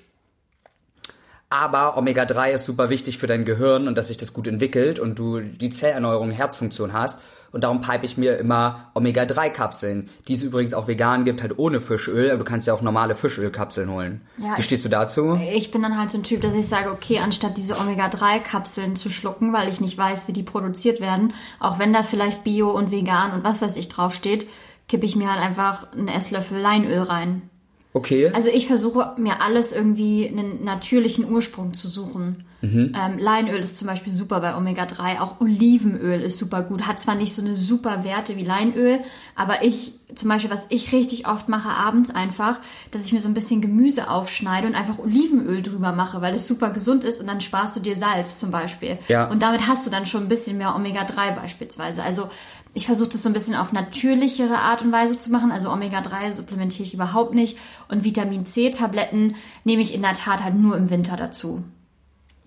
aber 1.50 1.96
Omega-3 1.96 2.52
ist 2.52 2.64
super 2.64 2.90
wichtig 2.90 3.18
für 3.18 3.26
dein 3.26 3.44
Gehirn 3.44 3.88
und 3.88 3.98
dass 3.98 4.08
sich 4.08 4.16
das 4.16 4.32
gut 4.32 4.46
entwickelt 4.46 5.00
und 5.00 5.18
du 5.18 5.40
die 5.40 5.70
Zellerneuerung, 5.70 6.30
Herzfunktion 6.30 6.92
hast. 6.92 7.22
Und 7.52 7.64
darum 7.64 7.80
pipe 7.80 8.06
ich 8.06 8.16
mir 8.16 8.38
immer 8.38 8.92
Omega-3-Kapseln, 8.94 10.08
die 10.28 10.34
es 10.34 10.44
übrigens 10.44 10.72
auch 10.72 10.86
vegan 10.86 11.24
gibt, 11.24 11.42
halt 11.42 11.58
ohne 11.58 11.80
Fischöl, 11.80 12.30
aber 12.30 12.38
du 12.38 12.44
kannst 12.44 12.68
ja 12.68 12.74
auch 12.74 12.80
normale 12.80 13.16
Fischölkapseln 13.16 13.90
holen. 13.90 14.20
Ja, 14.38 14.56
Wie 14.56 14.62
stehst 14.62 14.84
du 14.84 14.88
dazu? 14.88 15.36
Ich 15.52 15.72
bin 15.72 15.82
dann 15.82 15.98
halt 15.98 16.12
so 16.12 16.18
ein 16.18 16.22
Typ, 16.22 16.42
dass 16.42 16.54
ich 16.54 16.68
sage, 16.68 16.92
okay, 16.92 17.18
anstatt 17.18 17.56
diese 17.56 17.76
Omega-3-Kapseln 17.76 18.94
zu 18.94 19.10
schlucken, 19.10 19.52
weil 19.52 19.68
ich 19.68 19.80
nicht 19.80 19.98
weiß, 19.98 20.28
wie 20.28 20.32
die 20.32 20.44
produziert 20.44 21.00
werden, 21.00 21.34
auch 21.58 21.80
wenn 21.80 21.92
da 21.92 22.04
vielleicht 22.04 22.44
Bio 22.44 22.70
und 22.70 22.92
vegan 22.92 23.32
und 23.32 23.42
was 23.42 23.60
weiß 23.60 23.76
ich 23.76 23.88
draufsteht, 23.88 24.46
kippe 24.86 25.06
ich 25.06 25.16
mir 25.16 25.32
halt 25.32 25.42
einfach 25.42 25.92
einen 25.92 26.06
Esslöffel 26.06 26.60
Leinöl 26.60 27.02
rein. 27.02 27.49
Okay. 27.92 28.30
Also 28.32 28.48
ich 28.50 28.66
versuche 28.68 29.14
mir 29.16 29.42
alles 29.42 29.72
irgendwie 29.72 30.28
einen 30.28 30.64
natürlichen 30.64 31.30
Ursprung 31.30 31.74
zu 31.74 31.88
suchen. 31.88 32.44
Mhm. 32.62 32.94
Ähm, 32.94 33.18
Leinöl 33.18 33.60
ist 33.60 33.78
zum 33.78 33.88
Beispiel 33.88 34.12
super 34.12 34.40
bei 34.40 34.54
Omega-3, 34.54 35.20
auch 35.20 35.40
Olivenöl 35.40 36.20
ist 36.20 36.38
super 36.38 36.62
gut. 36.62 36.86
Hat 36.86 37.00
zwar 37.00 37.14
nicht 37.14 37.34
so 37.34 37.42
eine 37.42 37.56
super 37.56 38.04
Werte 38.04 38.36
wie 38.36 38.44
Leinöl, 38.44 39.00
aber 39.34 39.64
ich, 39.64 39.92
zum 40.14 40.28
Beispiel, 40.28 40.50
was 40.50 40.66
ich 40.68 40.92
richtig 40.92 41.26
oft 41.26 41.48
mache 41.48 41.70
abends 41.70 42.14
einfach, 42.14 42.60
dass 42.90 43.06
ich 43.06 43.12
mir 43.12 43.20
so 43.20 43.28
ein 43.28 43.34
bisschen 43.34 43.62
Gemüse 43.62 44.10
aufschneide 44.10 44.66
und 44.66 44.74
einfach 44.74 44.98
Olivenöl 44.98 45.62
drüber 45.62 45.92
mache, 45.92 46.20
weil 46.20 46.34
es 46.34 46.46
super 46.46 46.70
gesund 46.70 47.02
ist 47.02 47.20
und 47.20 47.26
dann 47.26 47.40
sparst 47.40 47.76
du 47.76 47.80
dir 47.80 47.96
Salz 47.96 48.38
zum 48.38 48.50
Beispiel. 48.50 48.98
Ja. 49.08 49.28
Und 49.28 49.42
damit 49.42 49.66
hast 49.66 49.86
du 49.86 49.90
dann 49.90 50.06
schon 50.06 50.24
ein 50.24 50.28
bisschen 50.28 50.58
mehr 50.58 50.76
Omega-3 50.76 51.34
beispielsweise. 51.36 52.02
Also 52.02 52.30
ich 52.72 52.86
versuche 52.86 53.08
das 53.10 53.22
so 53.22 53.28
ein 53.28 53.32
bisschen 53.32 53.56
auf 53.56 53.72
natürlichere 53.72 54.58
Art 54.58 54.82
und 54.82 54.92
Weise 54.92 55.18
zu 55.18 55.32
machen. 55.32 55.50
Also 55.50 55.70
Omega-3 55.70 56.32
supplementiere 56.32 56.86
ich 56.86 56.94
überhaupt 56.94 57.34
nicht. 57.34 57.58
Und 57.88 58.04
Vitamin 58.04 58.46
C-Tabletten 58.46 59.34
nehme 59.64 59.82
ich 59.82 59.94
in 59.94 60.02
der 60.02 60.14
Tat 60.14 60.44
halt 60.44 60.54
nur 60.54 60.76
im 60.76 60.90
Winter 60.90 61.16
dazu. 61.16 61.64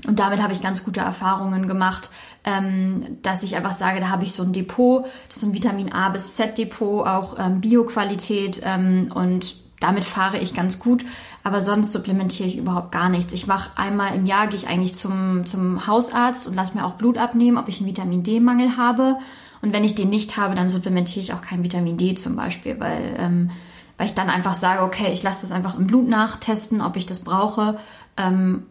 Und 0.08 0.20
damit 0.20 0.42
habe 0.42 0.54
ich 0.54 0.62
ganz 0.62 0.84
gute 0.84 1.00
Erfahrungen 1.00 1.68
gemacht. 1.68 2.10
ähm, 2.46 3.20
dass 3.22 3.44
ich 3.44 3.56
einfach 3.56 3.72
sage, 3.72 4.02
da 4.02 4.10
habe 4.10 4.24
ich 4.24 4.34
so 4.34 4.44
ein 4.44 4.52
Depot, 4.52 5.06
das 5.28 5.38
ist 5.38 5.42
so 5.42 5.48
ein 5.48 5.54
Vitamin 5.54 5.94
A 5.94 6.10
bis 6.10 6.36
Z 6.36 6.58
Depot, 6.58 7.08
auch 7.08 7.40
ähm, 7.40 7.62
Bioqualität 7.62 8.62
ähm, 8.66 9.12
und 9.14 9.62
damit 9.80 10.04
fahre 10.04 10.40
ich 10.40 10.54
ganz 10.54 10.80
gut. 10.80 11.06
Aber 11.44 11.62
sonst 11.62 11.92
supplementiere 11.92 12.48
ich 12.48 12.58
überhaupt 12.58 12.92
gar 12.92 13.10
nichts. 13.10 13.34
Ich 13.34 13.48
mache 13.48 13.78
einmal 13.78 14.16
im 14.16 14.26
Jahr, 14.26 14.48
gehe 14.48 14.58
ich 14.58 14.68
eigentlich 14.68 14.96
zum, 14.96 15.46
zum 15.46 15.88
Hausarzt 15.88 16.48
und 16.48 16.56
lasse 16.56 16.78
mir 16.78 16.86
auch 16.86 16.94
Blut 16.94 17.18
abnehmen, 17.18 17.58
ob 17.58 17.68
ich 17.68 17.80
einen 17.80 17.88
Vitamin 17.88 18.24
D-Mangel 18.24 18.78
habe. 18.78 19.18
Und 19.64 19.72
wenn 19.72 19.86
ich 19.86 19.96
den 19.96 20.10
nicht 20.10 20.36
habe, 20.36 20.56
dann 20.56 20.68
supplementiere 20.68 21.24
ich 21.24 21.34
auch 21.34 21.42
kein 21.42 21.64
Vitamin 21.64 21.98
D 21.98 22.16
zum 22.16 22.36
Beispiel, 22.36 22.82
weil, 22.82 23.16
ähm, 23.18 23.50
weil 23.98 24.08
ich 24.08 24.14
dann 24.14 24.30
einfach 24.30 24.56
sage, 24.56 24.84
okay, 24.84 25.14
ich 25.14 25.24
lasse 25.24 25.44
das 25.44 25.54
einfach 25.54 25.80
im 25.80 25.88
Blut 25.88 26.10
nachtesten, 26.10 26.82
ob 26.82 26.98
ich 26.98 27.06
das 27.06 27.22
brauche. 27.22 27.80
Ähm, 28.18 28.64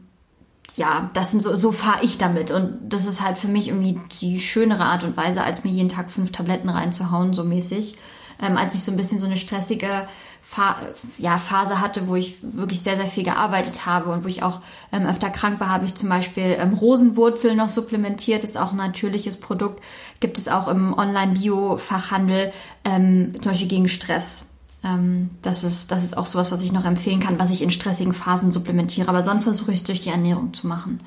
ja, 0.77 1.11
das 1.15 1.31
sind 1.31 1.43
so, 1.43 1.57
so 1.57 1.73
fahre 1.73 2.05
ich 2.05 2.19
damit. 2.19 2.51
Und 2.51 2.79
das 2.83 3.07
ist 3.07 3.23
halt 3.23 3.39
für 3.39 3.49
mich 3.49 3.69
irgendwie 3.69 4.01
die 4.21 4.39
schönere 4.39 4.85
Art 4.85 5.03
und 5.03 5.17
Weise, 5.17 5.43
als 5.43 5.65
mir 5.65 5.71
jeden 5.71 5.89
Tag 5.89 6.11
fünf 6.11 6.31
Tabletten 6.31 6.69
reinzuhauen, 6.69 7.33
so 7.33 7.43
mäßig. 7.43 7.97
Ähm, 8.39 8.59
als 8.59 8.75
ich 8.75 8.83
so 8.85 8.91
ein 8.91 8.99
bisschen 8.99 9.19
so 9.19 9.25
eine 9.25 9.39
stressige 9.39 10.07
Fa 10.43 10.77
ja, 11.17 11.39
Phase 11.39 11.81
hatte, 11.81 12.07
wo 12.09 12.17
ich 12.17 12.37
wirklich 12.43 12.83
sehr, 12.83 12.97
sehr 12.97 13.07
viel 13.07 13.25
gearbeitet 13.25 13.87
habe 13.87 14.11
und 14.11 14.25
wo 14.25 14.29
ich 14.29 14.43
auch 14.43 14.61
ähm, 14.93 15.07
öfter 15.07 15.31
krank 15.31 15.59
war, 15.61 15.71
habe 15.71 15.87
ich 15.87 15.95
zum 15.95 16.11
Beispiel 16.11 16.57
ähm, 16.59 16.75
Rosenwurzel 16.75 17.55
noch 17.55 17.71
supplementiert. 17.71 18.43
Das 18.43 18.51
ist 18.51 18.57
auch 18.59 18.73
ein 18.73 18.77
natürliches 18.77 19.41
Produkt. 19.41 19.83
Gibt 20.23 20.39
es 20.39 20.47
auch 20.47 20.69
im 20.69 20.97
Online-Bio-Fachhandel, 20.97 22.53
ähm, 22.85 23.33
zum 23.41 23.51
Beispiel 23.51 23.67
gegen 23.67 23.89
Stress. 23.89 24.55
Ähm, 24.85 25.31
das, 25.43 25.65
ist, 25.65 25.91
das 25.91 26.05
ist 26.05 26.17
auch 26.17 26.27
sowas, 26.27 26.53
was 26.53 26.63
ich 26.63 26.71
noch 26.71 26.85
empfehlen 26.85 27.19
kann, 27.19 27.41
was 27.41 27.51
ich 27.51 27.61
in 27.61 27.73
stressigen 27.73 28.13
Phasen 28.13 28.53
supplementiere. 28.53 29.09
Aber 29.09 29.25
sonst 29.25 29.43
versuche 29.43 29.73
ich 29.73 29.79
es 29.79 29.85
durch 29.85 29.99
die 29.99 30.11
Ernährung 30.11 30.55
zu 30.55 30.69
machen. 30.69 31.01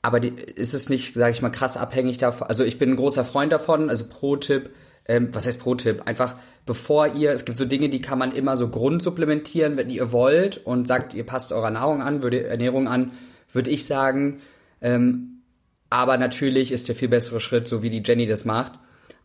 Aber 0.00 0.20
die, 0.20 0.28
ist 0.28 0.72
es 0.72 0.88
nicht, 0.88 1.14
sage 1.14 1.32
ich 1.32 1.42
mal, 1.42 1.50
krass 1.50 1.76
abhängig 1.76 2.16
davon? 2.16 2.46
Also 2.46 2.64
ich 2.64 2.78
bin 2.78 2.92
ein 2.92 2.96
großer 2.96 3.26
Freund 3.26 3.52
davon. 3.52 3.90
Also 3.90 4.06
Pro-Tipp, 4.08 4.70
ähm, 5.06 5.28
was 5.32 5.46
heißt 5.46 5.60
Pro-Tipp? 5.60 6.04
Einfach 6.06 6.36
bevor 6.64 7.08
ihr, 7.08 7.32
es 7.32 7.44
gibt 7.44 7.58
so 7.58 7.66
Dinge, 7.66 7.90
die 7.90 8.00
kann 8.00 8.18
man 8.18 8.32
immer 8.32 8.56
so 8.56 8.70
grundsupplementieren, 8.70 9.76
wenn 9.76 9.90
ihr 9.90 10.12
wollt 10.12 10.64
und 10.64 10.88
sagt, 10.88 11.12
ihr 11.12 11.26
passt 11.26 11.52
eurer 11.52 11.70
Nahrung 11.70 12.00
an, 12.00 12.22
würde 12.22 12.46
Ernährung 12.46 12.88
an, 12.88 13.12
würde 13.52 13.68
ich 13.68 13.86
sagen. 13.86 14.40
Ähm, 14.80 15.33
aber 15.94 16.16
natürlich 16.16 16.72
ist 16.72 16.88
der 16.88 16.96
viel 16.96 17.06
bessere 17.06 17.38
Schritt, 17.38 17.68
so 17.68 17.84
wie 17.84 17.88
die 17.88 18.02
Jenny 18.04 18.26
das 18.26 18.44
macht, 18.44 18.72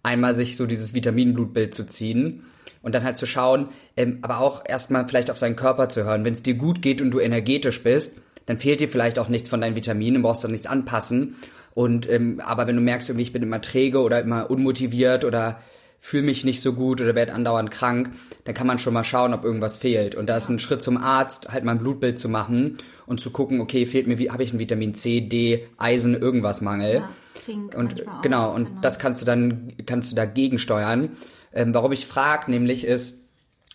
einmal 0.03 0.35
sich 0.35 0.55
so 0.55 0.67
dieses 0.67 0.93
Vitaminblutbild 0.93 1.73
zu 1.73 1.87
ziehen 1.87 2.43
und 2.83 2.93
dann 2.93 3.03
halt 3.03 3.17
zu 3.17 3.25
schauen, 3.25 3.69
ähm, 3.97 4.19
aber 4.21 4.39
auch 4.39 4.61
erstmal 4.67 5.07
vielleicht 5.07 5.31
auf 5.31 5.39
seinen 5.39 5.55
Körper 5.55 5.89
zu 5.89 6.03
hören. 6.03 6.25
Wenn 6.25 6.33
es 6.33 6.43
dir 6.43 6.53
gut 6.53 6.83
geht 6.83 7.01
und 7.01 7.09
du 7.09 7.19
energetisch 7.19 7.81
bist, 7.81 8.21
dann 8.45 8.59
fehlt 8.59 8.81
dir 8.81 8.87
vielleicht 8.87 9.17
auch 9.17 9.29
nichts 9.29 9.49
von 9.49 9.61
deinen 9.61 9.75
Vitaminen, 9.75 10.21
brauchst 10.21 10.43
du 10.43 10.47
nichts 10.47 10.67
anpassen. 10.67 11.37
Und 11.73 12.07
ähm, 12.07 12.39
aber 12.45 12.67
wenn 12.67 12.75
du 12.75 12.83
merkst, 12.83 13.09
irgendwie 13.09 13.23
ich 13.23 13.33
bin 13.33 13.41
immer 13.41 13.61
träge 13.63 14.01
oder 14.01 14.21
immer 14.21 14.51
unmotiviert 14.51 15.25
oder 15.25 15.59
fühle 15.99 16.23
mich 16.23 16.45
nicht 16.45 16.61
so 16.61 16.73
gut 16.73 17.01
oder 17.01 17.15
werde 17.15 17.33
andauernd 17.33 17.71
krank, 17.71 18.11
dann 18.45 18.55
kann 18.55 18.67
man 18.67 18.79
schon 18.79 18.93
mal 18.93 19.03
schauen, 19.03 19.33
ob 19.33 19.43
irgendwas 19.43 19.77
fehlt. 19.77 20.15
Und 20.15 20.27
da 20.27 20.37
ist 20.37 20.49
ein 20.49 20.59
Schritt 20.59 20.81
zum 20.81 20.97
Arzt, 20.97 21.51
halt 21.51 21.63
mal 21.63 21.73
ein 21.73 21.79
Blutbild 21.79 22.17
zu 22.17 22.29
machen 22.29 22.77
und 23.05 23.19
zu 23.19 23.31
gucken, 23.31 23.61
okay, 23.61 23.85
fehlt 23.85 24.07
mir, 24.07 24.17
wie 24.17 24.31
habe 24.31 24.43
ich 24.43 24.53
ein 24.53 24.59
Vitamin 24.59 24.93
C, 24.93 25.21
D, 25.21 25.67
Eisen, 25.77 26.19
irgendwas 26.19 26.61
Mangel. 26.61 26.95
Ja, 26.95 27.09
Zink 27.35 27.75
und 27.75 28.03
genau, 28.21 28.53
und 28.53 28.65
genau. 28.65 28.81
das 28.81 28.99
kannst 28.99 29.21
du 29.21 29.25
dann, 29.25 29.73
kannst 29.85 30.11
du 30.11 30.15
dagegen 30.15 30.59
steuern. 30.59 31.17
Ähm, 31.53 31.73
warum 31.73 31.91
ich 31.91 32.05
frage, 32.05 32.51
nämlich 32.51 32.85
ist, 32.85 33.25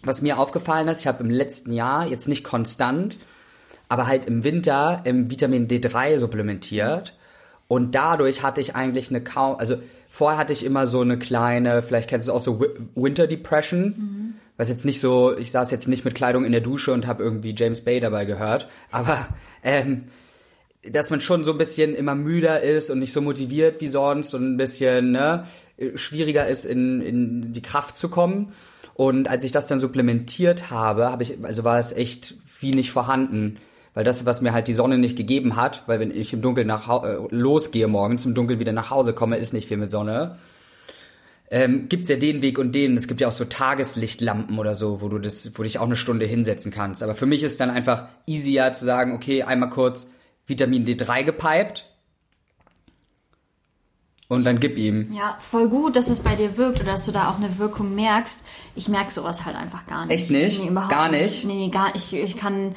was 0.02 0.22
mir 0.22 0.38
aufgefallen 0.38 0.88
ist, 0.88 1.00
ich 1.00 1.06
habe 1.06 1.22
im 1.22 1.30
letzten 1.30 1.72
Jahr, 1.72 2.06
jetzt 2.06 2.28
nicht 2.28 2.44
konstant, 2.44 3.16
aber 3.88 4.06
halt 4.06 4.26
im 4.26 4.44
Winter 4.44 5.02
im 5.04 5.30
Vitamin 5.30 5.68
D3 5.68 6.18
supplementiert. 6.18 7.16
Und 7.68 7.94
dadurch 7.94 8.42
hatte 8.42 8.60
ich 8.60 8.76
eigentlich 8.76 9.08
eine 9.08 9.22
kaum, 9.22 9.56
also 9.56 9.76
Vorher 10.14 10.38
hatte 10.38 10.52
ich 10.52 10.64
immer 10.64 10.87
so 10.87 11.00
eine 11.00 11.18
kleine, 11.18 11.83
vielleicht 11.83 12.09
kennst 12.09 12.28
du 12.28 12.30
es 12.30 12.37
auch 12.37 12.40
so 12.40 12.64
Winter 12.94 13.26
Depression. 13.26 13.83
Mhm. 13.83 14.35
Was 14.56 14.68
jetzt 14.68 14.85
nicht 14.85 15.00
so, 15.00 15.37
ich 15.37 15.50
saß 15.50 15.73
jetzt 15.73 15.88
nicht 15.88 16.04
mit 16.04 16.14
Kleidung 16.14 16.44
in 16.44 16.52
der 16.52 16.61
Dusche 16.61 16.92
und 16.92 17.09
habe 17.09 17.25
irgendwie 17.25 17.52
James 17.59 17.80
Bay 17.80 17.99
dabei 17.99 18.25
gehört, 18.25 18.68
aber 18.92 19.26
ähm, 19.64 20.04
dass 20.88 21.11
man 21.11 21.21
schon 21.21 21.42
so 21.42 21.50
ein 21.50 21.59
bisschen 21.59 21.97
immer 21.97 22.14
müder 22.14 22.61
ist 22.61 22.90
und 22.90 23.00
nicht 23.00 23.12
so 23.12 23.23
motiviert 23.23 23.80
wie 23.80 23.88
sonst 23.88 24.37
und 24.37 24.54
ein 24.54 24.56
bisschen 24.56 25.11
ne, 25.11 25.49
schwieriger 25.97 26.47
ist, 26.47 26.64
in, 26.64 27.00
in 27.00 27.52
die 27.52 27.62
Kraft 27.62 27.97
zu 27.97 28.09
kommen. 28.09 28.52
Und 28.94 29.26
als 29.26 29.42
ich 29.42 29.50
das 29.50 29.66
dann 29.66 29.80
supplementiert 29.80 30.71
habe, 30.71 31.11
habe 31.11 31.25
ich, 31.25 31.38
also 31.42 31.64
war 31.64 31.80
es 31.80 31.92
echt 31.92 32.35
wie 32.61 32.71
nicht 32.71 32.92
vorhanden 32.92 33.59
weil 33.94 34.04
das, 34.04 34.26
was 34.26 34.42
mir 34.42 34.52
halt 34.52 34.68
die 34.68 34.74
Sonne 34.74 34.98
nicht 34.98 35.16
gegeben 35.16 35.56
hat, 35.56 35.84
weil 35.86 36.00
wenn 36.00 36.10
ich 36.10 36.32
im 36.32 36.42
Dunkeln 36.42 36.66
nach 36.66 37.04
äh, 37.04 37.16
losgehe 37.30 37.88
morgens, 37.88 38.26
im 38.26 38.34
Dunkeln 38.34 38.58
wieder 38.58 38.72
nach 38.72 38.90
Hause 38.90 39.12
komme, 39.12 39.36
ist 39.36 39.52
nicht 39.52 39.68
viel 39.68 39.76
mit 39.76 39.90
Sonne. 39.90 40.38
Ähm, 41.50 41.88
gibt's 41.88 42.08
ja 42.08 42.16
den 42.16 42.42
Weg 42.42 42.58
und 42.58 42.72
den. 42.72 42.96
Es 42.96 43.06
gibt 43.06 43.20
ja 43.20 43.28
auch 43.28 43.32
so 43.32 43.44
Tageslichtlampen 43.44 44.58
oder 44.58 44.74
so, 44.74 45.00
wo 45.00 45.08
du 45.08 45.18
das, 45.18 45.52
wo 45.54 45.58
du 45.58 45.62
dich 45.64 45.78
auch 45.78 45.84
eine 45.84 45.96
Stunde 45.96 46.26
hinsetzen 46.26 46.72
kannst. 46.72 47.02
Aber 47.02 47.14
für 47.14 47.26
mich 47.26 47.42
ist 47.42 47.60
dann 47.60 47.70
einfach 47.70 48.08
easier 48.26 48.72
zu 48.72 48.84
sagen, 48.84 49.12
okay, 49.12 49.42
einmal 49.44 49.70
kurz 49.70 50.10
Vitamin 50.46 50.84
D3 50.84 51.22
gepiped 51.22 51.86
und 54.26 54.44
dann 54.44 54.58
gib 54.58 54.78
ihm. 54.78 55.12
Ja, 55.12 55.36
voll 55.38 55.68
gut, 55.68 55.96
dass 55.96 56.08
es 56.08 56.20
bei 56.20 56.34
dir 56.34 56.56
wirkt 56.56 56.80
oder 56.80 56.92
dass 56.92 57.04
du 57.04 57.12
da 57.12 57.30
auch 57.30 57.36
eine 57.36 57.58
Wirkung 57.58 57.94
merkst. 57.94 58.44
Ich 58.74 58.88
merke 58.88 59.12
sowas 59.12 59.44
halt 59.44 59.54
einfach 59.54 59.86
gar 59.86 60.06
nicht. 60.06 60.14
Echt 60.14 60.30
nicht? 60.30 60.60
Nee, 60.60 60.70
überhaupt 60.70 60.90
gar 60.90 61.10
nicht? 61.10 61.44
Nee, 61.44 61.68
gar 61.68 61.92
nicht. 61.92 62.12
Ich, 62.12 62.18
ich 62.20 62.36
kann 62.36 62.74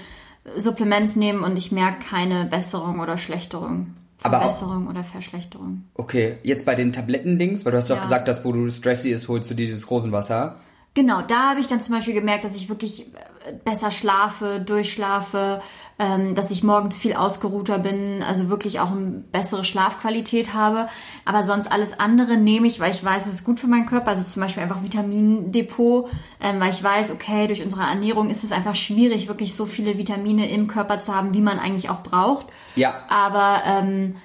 Supplements 0.55 1.15
nehmen 1.15 1.43
und 1.43 1.57
ich 1.57 1.71
merke 1.71 2.03
keine 2.03 2.45
Besserung 2.45 2.99
oder 2.99 3.17
Schlechterung. 3.17 3.93
Verbesserung 4.17 4.87
oder 4.87 5.03
Verschlechterung. 5.03 5.83
Okay, 5.93 6.37
jetzt 6.43 6.65
bei 6.65 6.75
den 6.75 6.91
Tablettendings, 6.91 7.65
weil 7.65 7.71
du 7.71 7.77
hast 7.77 7.89
ja 7.89 7.97
auch 7.97 8.01
gesagt, 8.01 8.27
dass 8.27 8.43
wo 8.43 8.51
du 8.51 8.69
stressy 8.71 9.09
ist, 9.09 9.27
holst 9.27 9.49
du 9.51 9.53
dieses 9.53 9.89
Rosenwasser. 9.89 10.57
Genau, 10.97 11.21
da 11.21 11.51
habe 11.51 11.59
ich 11.59 11.67
dann 11.67 11.79
zum 11.79 11.93
Beispiel 11.93 12.15
gemerkt, 12.15 12.43
dass 12.43 12.55
ich 12.55 12.69
wirklich 12.69 13.01
äh, 13.01 13.53
besser 13.63 13.91
schlafe, 13.91 14.59
durchschlafe, 14.59 15.61
ähm, 15.99 16.33
dass 16.33 16.49
ich 16.49 16.63
morgens 16.63 16.97
viel 16.97 17.13
ausgeruhter 17.13 17.77
bin, 17.77 18.23
also 18.23 18.49
wirklich 18.49 18.79
auch 18.79 18.89
eine 18.89 19.23
bessere 19.31 19.63
Schlafqualität 19.63 20.55
habe. 20.55 20.89
Aber 21.23 21.43
sonst 21.43 21.71
alles 21.71 21.99
andere 21.99 22.35
nehme 22.35 22.65
ich, 22.65 22.79
weil 22.79 22.89
ich 22.89 23.03
weiß, 23.03 23.27
es 23.27 23.33
ist 23.33 23.43
gut 23.43 23.59
für 23.59 23.67
meinen 23.67 23.85
Körper. 23.85 24.07
Also 24.07 24.23
zum 24.23 24.41
Beispiel 24.41 24.63
einfach 24.63 24.81
Vitamindepot, 24.81 26.09
ähm, 26.41 26.59
weil 26.59 26.71
ich 26.71 26.83
weiß, 26.83 27.11
okay, 27.11 27.45
durch 27.45 27.63
unsere 27.63 27.83
Ernährung 27.83 28.31
ist 28.31 28.43
es 28.43 28.51
einfach 28.51 28.75
schwierig, 28.75 29.27
wirklich 29.27 29.53
so 29.53 29.67
viele 29.67 29.99
Vitamine 29.99 30.49
im 30.49 30.65
Körper 30.65 30.97
zu 30.97 31.13
haben, 31.13 31.35
wie 31.35 31.41
man 31.41 31.59
eigentlich 31.59 31.91
auch 31.91 32.01
braucht. 32.01 32.47
Ja. 32.73 33.05
Aber 33.07 33.61
ähm, 33.67 34.15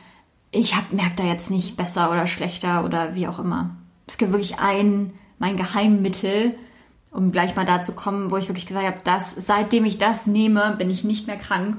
ich 0.50 0.74
merke 0.90 1.16
da 1.16 1.24
jetzt 1.24 1.50
nicht 1.50 1.76
besser 1.76 2.10
oder 2.10 2.26
schlechter 2.26 2.86
oder 2.86 3.14
wie 3.14 3.28
auch 3.28 3.40
immer. 3.40 3.76
Es 4.06 4.16
gibt 4.16 4.32
wirklich 4.32 4.58
ein, 4.58 5.12
mein 5.42 5.56
Geheimmittel, 5.56 6.54
um 7.10 7.32
gleich 7.32 7.56
mal 7.56 7.66
dazu 7.66 7.92
kommen, 7.96 8.30
wo 8.30 8.36
ich 8.36 8.48
wirklich 8.48 8.68
gesagt 8.68 8.86
habe, 8.86 9.00
dass 9.02 9.34
seitdem 9.34 9.84
ich 9.84 9.98
das 9.98 10.28
nehme, 10.28 10.76
bin 10.78 10.88
ich 10.88 11.02
nicht 11.02 11.26
mehr 11.26 11.36
krank. 11.36 11.78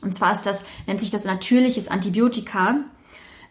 Und 0.00 0.14
zwar 0.14 0.30
ist 0.30 0.42
das, 0.46 0.64
nennt 0.86 1.00
sich 1.00 1.10
das 1.10 1.24
natürliches 1.24 1.88
Antibiotika. 1.88 2.76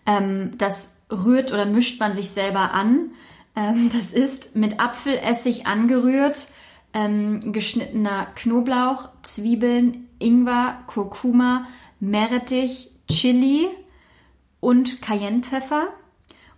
Ähm, 0.05 0.53
das 0.57 0.99
rührt 1.11 1.51
oder 1.51 1.65
mischt 1.65 1.99
man 1.99 2.13
sich 2.13 2.29
selber 2.29 2.71
an. 2.71 3.11
Ähm, 3.53 3.89
das 3.91 4.13
ist 4.13 4.55
mit 4.55 4.79
Apfelessig 4.79 5.67
angerührt, 5.67 6.47
ähm, 6.93 7.51
geschnittener 7.51 8.27
Knoblauch, 8.35 9.09
Zwiebeln, 9.23 10.07
Ingwer, 10.19 10.79
Kurkuma, 10.87 11.67
Meerrettich, 11.99 12.91
Chili 13.09 13.67
und 14.61 15.01
Cayennepfeffer. 15.01 15.89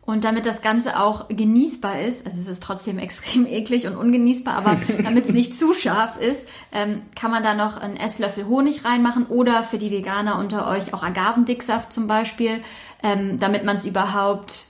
Und 0.10 0.24
damit 0.24 0.48
das 0.48 0.64
Ganze 0.64 1.00
auch 1.00 1.28
genießbar 1.28 2.02
ist, 2.02 2.26
also 2.26 2.40
es 2.40 2.48
ist 2.48 2.64
trotzdem 2.64 2.98
extrem 2.98 3.46
eklig 3.46 3.86
und 3.86 3.96
ungenießbar, 3.96 4.56
aber 4.56 4.76
damit 5.04 5.26
es 5.26 5.34
nicht 5.34 5.54
zu 5.54 5.76
scharf 5.76 6.20
ist, 6.20 6.50
ähm, 6.72 7.04
kann 7.16 7.30
man 7.30 7.44
da 7.44 7.54
noch 7.54 7.78
einen 7.78 7.96
Esslöffel 7.96 8.48
Honig 8.48 8.86
reinmachen 8.86 9.28
oder 9.28 9.62
für 9.62 9.78
die 9.78 9.92
Veganer 9.92 10.40
unter 10.40 10.68
euch 10.68 10.96
auch 10.96 11.04
Agavendicksaft 11.04 11.94
zum 11.94 12.08
Beispiel, 12.08 12.64
ähm, 13.04 13.40
damit 13.40 13.66
man 13.66 13.76
es 13.76 13.86
überhaupt 13.86 14.66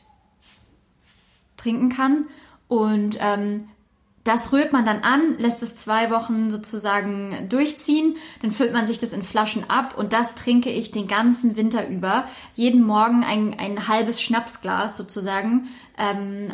trinken 1.56 1.88
kann. 1.88 2.26
Und 2.68 3.18
ähm, 3.22 3.70
das 4.24 4.52
rührt 4.52 4.74
man 4.74 4.86
dann 4.86 5.00
an, 5.00 5.38
lässt 5.38 5.64
es 5.64 5.78
zwei 5.78 6.12
Wochen 6.12 6.52
sozusagen 6.52 7.48
durchziehen, 7.50 8.18
dann 8.42 8.52
füllt 8.52 8.74
man 8.74 8.86
sich 8.86 9.00
das 9.00 9.14
in 9.14 9.24
Flaschen 9.24 9.70
ab 9.70 9.98
und 9.98 10.14
das 10.14 10.36
trinke 10.36 10.70
ich 10.70 10.92
den 10.92 11.08
ganzen 11.08 11.56
Winter 11.56 11.88
über. 11.88 12.26
Jeden 12.56 12.86
Morgen 12.86 13.24
ein, 13.24 13.58
ein 13.58 13.88
halbes 13.88 14.22
Schnapsglas 14.22 14.98
sozusagen. 14.98 15.70
Ähm, 15.98 16.54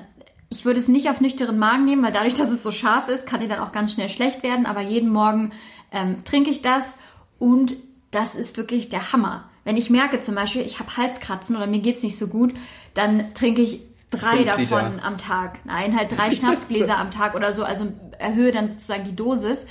ich 0.49 0.63
würde 0.63 0.79
es 0.79 0.87
nicht 0.87 1.09
auf 1.09 1.21
nüchternen 1.21 1.57
Magen 1.57 1.85
nehmen, 1.85 2.03
weil 2.03 2.13
dadurch, 2.13 2.35
dass 2.35 2.51
es 2.51 2.63
so 2.63 2.71
scharf 2.71 3.07
ist, 3.07 3.25
kann 3.25 3.41
die 3.41 3.47
dann 3.47 3.59
auch 3.59 3.71
ganz 3.71 3.93
schnell 3.93 4.09
schlecht 4.09 4.43
werden. 4.43 4.65
Aber 4.65 4.81
jeden 4.81 5.09
Morgen 5.09 5.51
ähm, 5.91 6.23
trinke 6.23 6.51
ich 6.51 6.61
das 6.61 6.99
und 7.39 7.75
das 8.11 8.35
ist 8.35 8.57
wirklich 8.57 8.89
der 8.89 9.11
Hammer. 9.11 9.49
Wenn 9.63 9.75
ich 9.75 9.89
merke 9.89 10.19
zum 10.19 10.35
Beispiel, 10.35 10.61
ich 10.61 10.79
habe 10.79 10.95
Halskratzen 10.95 11.55
oder 11.55 11.67
mir 11.67 11.79
geht's 11.79 12.03
nicht 12.03 12.17
so 12.17 12.27
gut, 12.27 12.53
dann 12.93 13.33
trinke 13.33 13.61
ich 13.61 13.81
drei 14.09 14.43
davon 14.43 14.93
Liter. 14.93 15.03
am 15.03 15.17
Tag. 15.17 15.59
Nein, 15.65 15.97
halt 15.97 16.15
drei 16.15 16.29
Schnapsgläser 16.35 16.97
am 16.97 17.11
Tag 17.11 17.35
oder 17.35 17.53
so. 17.53 17.63
Also 17.63 17.91
erhöhe 18.19 18.51
dann 18.51 18.67
sozusagen 18.67 19.05
die 19.05 19.15
Dosis. 19.15 19.67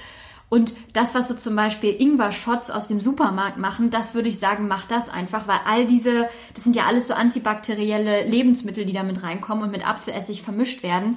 Und 0.48 0.74
das, 0.92 1.14
was 1.14 1.28
so 1.28 1.34
zum 1.34 1.56
Beispiel 1.56 2.00
Ingwer-Shots 2.00 2.70
aus 2.70 2.86
dem 2.86 3.00
Supermarkt 3.00 3.56
machen, 3.56 3.90
das 3.90 4.14
würde 4.14 4.28
ich 4.28 4.38
sagen, 4.38 4.68
mach 4.68 4.86
das 4.86 5.08
einfach, 5.08 5.48
weil 5.48 5.58
all 5.64 5.86
diese, 5.86 6.28
das 6.54 6.62
sind 6.62 6.76
ja 6.76 6.84
alles 6.84 7.08
so 7.08 7.14
antibakterielle 7.14 8.24
Lebensmittel, 8.28 8.84
die 8.84 8.92
da 8.92 9.02
mit 9.02 9.22
reinkommen 9.22 9.64
und 9.64 9.72
mit 9.72 9.86
Apfelessig 9.86 10.42
vermischt 10.42 10.82
werden. 10.82 11.16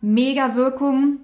Mega 0.00 0.54
Wirkung. 0.54 1.18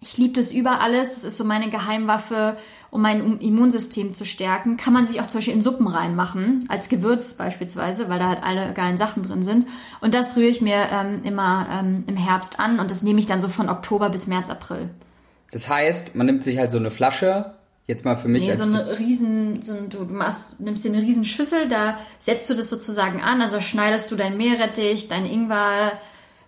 Ich 0.00 0.16
liebe 0.18 0.34
das 0.34 0.52
über 0.52 0.80
alles. 0.80 1.10
Das 1.10 1.24
ist 1.24 1.36
so 1.36 1.44
meine 1.44 1.70
Geheimwaffe 1.70 2.56
um 2.90 3.02
mein 3.02 3.40
Immunsystem 3.40 4.14
zu 4.14 4.24
stärken, 4.24 4.76
kann 4.76 4.92
man 4.92 5.06
sich 5.06 5.20
auch 5.20 5.26
zum 5.26 5.38
Beispiel 5.38 5.54
in 5.54 5.60
Suppen 5.62 5.86
reinmachen, 5.86 6.64
als 6.68 6.88
Gewürz 6.88 7.34
beispielsweise, 7.34 8.08
weil 8.08 8.18
da 8.18 8.28
halt 8.28 8.42
alle 8.42 8.72
geilen 8.72 8.96
Sachen 8.96 9.22
drin 9.22 9.42
sind. 9.42 9.66
Und 10.00 10.14
das 10.14 10.36
rühre 10.36 10.48
ich 10.48 10.62
mir 10.62 10.88
ähm, 10.90 11.20
immer 11.22 11.68
ähm, 11.70 12.04
im 12.06 12.16
Herbst 12.16 12.58
an 12.58 12.80
und 12.80 12.90
das 12.90 13.02
nehme 13.02 13.18
ich 13.18 13.26
dann 13.26 13.38
so 13.38 13.48
von 13.48 13.68
Oktober 13.68 14.08
bis 14.08 14.28
März, 14.28 14.48
April. 14.50 14.88
Das 15.50 15.68
heißt, 15.68 16.14
man 16.14 16.24
nimmt 16.26 16.42
sich 16.42 16.56
halt 16.56 16.70
so 16.70 16.78
eine 16.78 16.90
Flasche, 16.90 17.52
jetzt 17.86 18.04
mal 18.04 18.16
für 18.16 18.28
mich 18.28 18.46
nee, 18.46 18.52
so 18.52 18.62
eine 18.62 18.98
riesen, 18.98 19.60
so 19.60 19.72
ein, 19.72 19.90
du 19.90 20.04
machst, 20.04 20.60
nimmst 20.60 20.84
dir 20.84 20.92
eine 20.92 21.02
riesen 21.02 21.24
Schüssel, 21.24 21.68
da 21.68 21.98
setzt 22.18 22.48
du 22.48 22.54
das 22.54 22.70
sozusagen 22.70 23.20
an, 23.20 23.42
also 23.42 23.60
schneidest 23.60 24.10
du 24.10 24.16
dein 24.16 24.36
Meerrettich, 24.36 25.08
dein 25.08 25.26
Ingwer, 25.26 25.92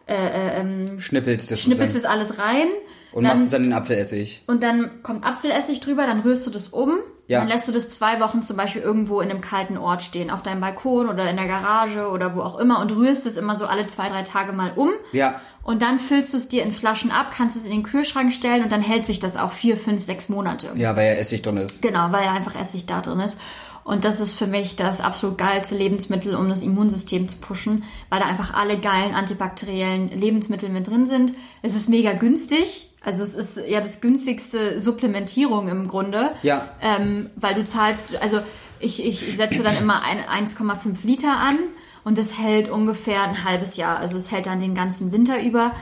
äh, 0.07 0.14
äh, 0.14 0.61
ähm, 0.61 0.99
schnippelst 0.99 1.50
das 1.50 1.61
schnippelst 1.61 1.95
das 1.95 2.07
alles 2.07 2.38
rein 2.38 2.69
und 3.12 3.23
dann, 3.23 3.33
machst 3.33 3.45
es 3.45 3.50
dann 3.50 3.65
in 3.65 3.73
Apfelessig. 3.73 4.43
Und 4.47 4.62
dann 4.62 5.03
kommt 5.03 5.25
Apfelessig 5.25 5.81
drüber, 5.81 6.07
dann 6.07 6.21
rührst 6.21 6.47
du 6.47 6.50
das 6.50 6.69
um. 6.69 6.99
Ja. 7.27 7.41
Dann 7.41 7.49
lässt 7.49 7.69
du 7.69 7.73
das 7.73 7.91
zwei 7.91 8.21
Wochen 8.21 8.43
zum 8.43 8.57
Beispiel 8.57 8.81
irgendwo 8.81 9.21
in 9.21 9.31
einem 9.31 9.43
kalten 9.43 9.77
Ort 9.77 10.03
stehen, 10.03 10.31
auf 10.31 10.43
deinem 10.43 10.62
Balkon 10.62 11.11
oder 11.11 11.29
in 11.29 11.37
der 11.37 11.47
Garage 11.47 12.09
oder 12.09 12.35
wo 12.35 12.41
auch 12.41 12.59
immer 12.59 12.81
und 12.81 12.91
rührst 12.93 13.27
es 13.27 13.37
immer 13.37 13.55
so 13.55 13.67
alle 13.67 13.87
zwei, 13.87 14.09
drei 14.09 14.23
Tage 14.23 14.53
mal 14.53 14.73
um. 14.75 14.91
Ja. 15.12 15.41
Und 15.62 15.83
dann 15.83 15.99
füllst 15.99 16.33
du 16.33 16.38
es 16.38 16.49
dir 16.49 16.62
in 16.62 16.73
Flaschen 16.73 17.11
ab, 17.11 17.27
kannst 17.37 17.55
es 17.55 17.67
in 17.67 17.71
den 17.71 17.83
Kühlschrank 17.83 18.33
stellen 18.33 18.62
und 18.62 18.73
dann 18.73 18.81
hält 18.81 19.05
sich 19.05 19.21
das 19.21 19.37
auch 19.37 19.53
vier, 19.53 19.77
fünf, 19.77 20.03
sechs 20.03 20.31
Monate. 20.31 20.73
Ja, 20.77 20.97
weil 20.97 21.12
ja 21.12 21.19
Essig 21.19 21.43
drin 21.43 21.59
ist. 21.59 21.83
Genau, 21.83 22.11
weil 22.11 22.25
ja 22.25 22.33
einfach 22.33 22.59
Essig 22.59 22.87
da 22.87 23.03
drin 23.03 23.21
ist. 23.21 23.38
Und 23.85 24.05
das 24.05 24.21
ist 24.21 24.33
für 24.33 24.47
mich 24.47 24.77
das 24.77 25.00
absolut 25.00 25.37
geilste 25.37 25.75
Lebensmittel, 25.75 26.35
um 26.35 26.49
das 26.49 26.62
Immunsystem 26.62 27.29
zu 27.29 27.38
pushen, 27.38 27.85
weil 28.09 28.21
da 28.21 28.27
einfach 28.27 28.55
alle 28.55 28.79
geilen 28.79 29.15
antibakteriellen 29.15 30.09
Lebensmittel 30.09 30.71
mit 30.71 30.87
drin 30.88 31.07
sind. 31.07 31.33
Es 31.62 31.75
ist 31.75 31.88
mega 31.88 32.12
günstig. 32.12 32.88
Also 33.02 33.23
es 33.23 33.35
ist 33.35 33.69
ja 33.69 33.81
das 33.81 34.00
günstigste 34.00 34.81
Supplementierung 34.81 35.69
im 35.69 35.88
Grunde. 35.88 36.31
Ja. 36.43 36.69
Ähm, 36.81 37.31
weil 37.37 37.55
du 37.55 37.64
zahlst, 37.64 38.17
also 38.21 38.40
ich, 38.81 39.05
ich 39.05 39.37
setze 39.37 39.62
dann 39.62 39.76
immer 39.76 40.02
1,5 40.02 40.97
Liter 41.05 41.37
an 41.37 41.59
und 42.05 42.19
das 42.19 42.38
hält 42.38 42.69
ungefähr 42.69 43.23
ein 43.23 43.45
halbes 43.45 43.76
Jahr. 43.76 43.99
Also 43.99 44.19
es 44.19 44.31
hält 44.31 44.47
dann 44.47 44.61
den 44.61 44.75
ganzen 44.75 45.12
Winter 45.12 45.40
über. 45.43 45.75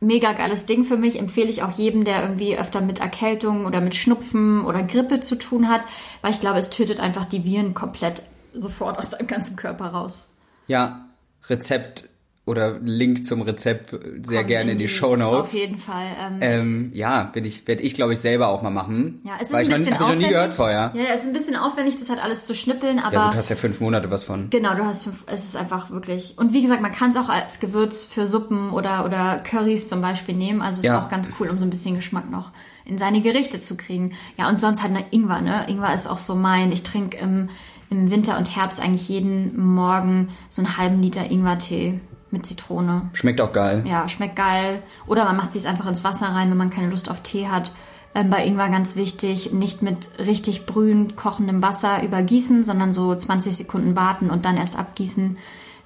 Mega 0.00 0.32
geiles 0.32 0.66
Ding 0.66 0.84
für 0.84 0.96
mich, 0.96 1.18
empfehle 1.18 1.48
ich 1.48 1.62
auch 1.62 1.70
jedem, 1.70 2.04
der 2.04 2.22
irgendwie 2.22 2.58
öfter 2.58 2.80
mit 2.80 2.98
Erkältung 2.98 3.66
oder 3.66 3.80
mit 3.80 3.94
Schnupfen 3.94 4.64
oder 4.64 4.82
Grippe 4.82 5.20
zu 5.20 5.36
tun 5.36 5.68
hat, 5.68 5.82
weil 6.22 6.32
ich 6.32 6.40
glaube, 6.40 6.58
es 6.58 6.70
tötet 6.70 6.98
einfach 6.98 7.24
die 7.24 7.44
Viren 7.44 7.72
komplett 7.72 8.22
sofort 8.52 8.98
aus 8.98 9.10
deinem 9.10 9.28
ganzen 9.28 9.54
Körper 9.54 9.88
raus. 9.88 10.30
Ja, 10.66 11.06
Rezept 11.48 12.08
oder 12.52 12.78
Link 12.78 13.24
zum 13.24 13.42
Rezept 13.42 13.90
sehr 13.90 14.38
Kommt 14.38 14.48
gerne 14.48 14.72
in 14.72 14.78
die, 14.78 14.84
die 14.84 14.88
Show 14.88 15.16
Notes. 15.16 15.52
Auf 15.52 15.58
jeden 15.58 15.78
Fall. 15.78 16.06
Ähm, 16.20 16.38
ähm, 16.40 16.90
ja, 16.94 17.24
bin 17.24 17.44
ich, 17.44 17.66
werde 17.66 17.82
ich 17.82 17.94
glaube 17.94 18.12
ich 18.12 18.20
selber 18.20 18.48
auch 18.48 18.62
mal 18.62 18.70
machen. 18.70 19.20
Ja, 19.24 19.32
es 19.40 19.50
ist 19.50 19.56
ein 19.56 19.68
bisschen 19.68 19.84
noch, 19.90 20.00
hab 20.00 20.08
ich 20.08 20.14
noch 20.14 20.26
nie 20.26 20.28
gehört 20.28 20.52
vorher. 20.52 20.92
Ja, 20.94 21.02
es 21.12 21.22
ist 21.22 21.28
ein 21.28 21.32
bisschen 21.32 21.56
aufwendig, 21.56 21.96
das 21.96 22.08
halt 22.08 22.22
alles 22.22 22.46
zu 22.46 22.54
schnippeln, 22.54 23.00
aber. 23.00 23.14
Ja, 23.14 23.30
du 23.30 23.36
hast 23.36 23.48
ja 23.48 23.56
fünf 23.56 23.80
Monate 23.80 24.10
was 24.10 24.22
von. 24.22 24.50
Genau, 24.50 24.74
du 24.74 24.84
hast 24.84 25.04
fünf, 25.04 25.24
es 25.26 25.44
ist 25.44 25.56
einfach 25.56 25.90
wirklich. 25.90 26.34
Und 26.36 26.52
wie 26.52 26.62
gesagt, 26.62 26.82
man 26.82 26.92
kann 26.92 27.10
es 27.10 27.16
auch 27.16 27.28
als 27.28 27.58
Gewürz 27.58 28.04
für 28.04 28.26
Suppen 28.26 28.70
oder, 28.70 29.04
oder 29.04 29.38
Currys 29.38 29.88
zum 29.88 30.00
Beispiel 30.00 30.36
nehmen. 30.36 30.62
Also 30.62 30.78
es 30.78 30.84
ja. 30.84 30.98
ist 30.98 31.04
auch 31.04 31.08
ganz 31.08 31.30
cool, 31.40 31.48
um 31.48 31.58
so 31.58 31.64
ein 31.64 31.70
bisschen 31.70 31.96
Geschmack 31.96 32.30
noch 32.30 32.52
in 32.84 32.98
seine 32.98 33.20
Gerichte 33.20 33.60
zu 33.60 33.76
kriegen. 33.76 34.12
Ja, 34.38 34.48
und 34.48 34.60
sonst 34.60 34.82
halt 34.82 34.94
eine 34.94 35.04
Ingwer, 35.10 35.40
ne? 35.40 35.66
Ingwer 35.68 35.94
ist 35.94 36.06
auch 36.06 36.18
so 36.18 36.34
mein. 36.34 36.72
Ich 36.72 36.82
trinke 36.82 37.16
im, 37.16 37.48
im 37.90 38.10
Winter 38.10 38.38
und 38.38 38.54
Herbst 38.56 38.82
eigentlich 38.82 39.08
jeden 39.08 39.74
Morgen 39.74 40.28
so 40.48 40.62
einen 40.62 40.76
halben 40.76 41.00
Liter 41.00 41.30
Ingwertee 41.30 42.00
mit 42.32 42.46
Zitrone. 42.46 43.10
Schmeckt 43.12 43.40
auch 43.40 43.52
geil. 43.52 43.84
Ja, 43.86 44.08
schmeckt 44.08 44.36
geil. 44.36 44.82
Oder 45.06 45.24
man 45.24 45.36
macht 45.36 45.52
sich 45.52 45.66
einfach 45.66 45.86
ins 45.86 46.04
Wasser 46.04 46.28
rein, 46.28 46.50
wenn 46.50 46.56
man 46.56 46.70
keine 46.70 46.88
Lust 46.88 47.10
auf 47.10 47.20
Tee 47.22 47.48
hat. 47.48 47.72
Ähm, 48.14 48.30
bei 48.30 48.44
Ingwer 48.44 48.68
ganz 48.68 48.96
wichtig, 48.96 49.52
nicht 49.52 49.82
mit 49.82 50.18
richtig 50.18 50.66
brühend 50.66 51.16
kochendem 51.16 51.62
Wasser 51.62 52.02
übergießen, 52.02 52.64
sondern 52.64 52.92
so 52.92 53.14
20 53.14 53.56
Sekunden 53.56 53.96
warten 53.96 54.30
und 54.30 54.44
dann 54.44 54.56
erst 54.56 54.78
abgießen, 54.78 55.38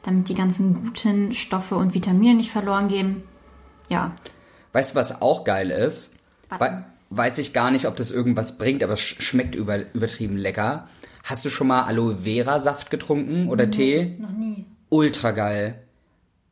damit 0.03 0.29
die 0.29 0.35
ganzen 0.35 0.75
guten 0.75 1.35
Stoffe 1.35 1.77
und 1.77 1.95
Vitamine 1.95 2.35
nicht 2.35 2.51
verloren 2.51 2.89
gehen. 2.89 3.23
Ja. 3.89 4.13
Weißt 4.73 4.95
du, 4.95 4.99
was 4.99 5.23
auch 5.23 5.45
geil 5.45 5.71
ist? 5.71 6.17
We 6.59 6.85
weiß 7.11 7.39
ich 7.39 7.53
gar 7.53 7.71
nicht, 7.71 7.87
ob 7.87 7.97
das 7.97 8.11
irgendwas 8.11 8.59
bringt, 8.59 8.83
aber 8.83 8.95
es 8.95 9.01
schmeckt 9.01 9.55
über 9.55 9.79
übertrieben 9.95 10.37
lecker. 10.37 10.89
Hast 11.23 11.45
du 11.45 11.51
schon 11.51 11.69
mal 11.69 11.83
Aloe 11.83 12.17
Vera 12.25 12.59
Saft 12.59 12.91
getrunken 12.91 13.49
oder 13.49 13.67
nee, 13.67 13.71
Tee? 13.71 14.17
Noch 14.19 14.33
nie. 14.33 14.65
Ultra 14.89 15.31
geil. 15.31 15.86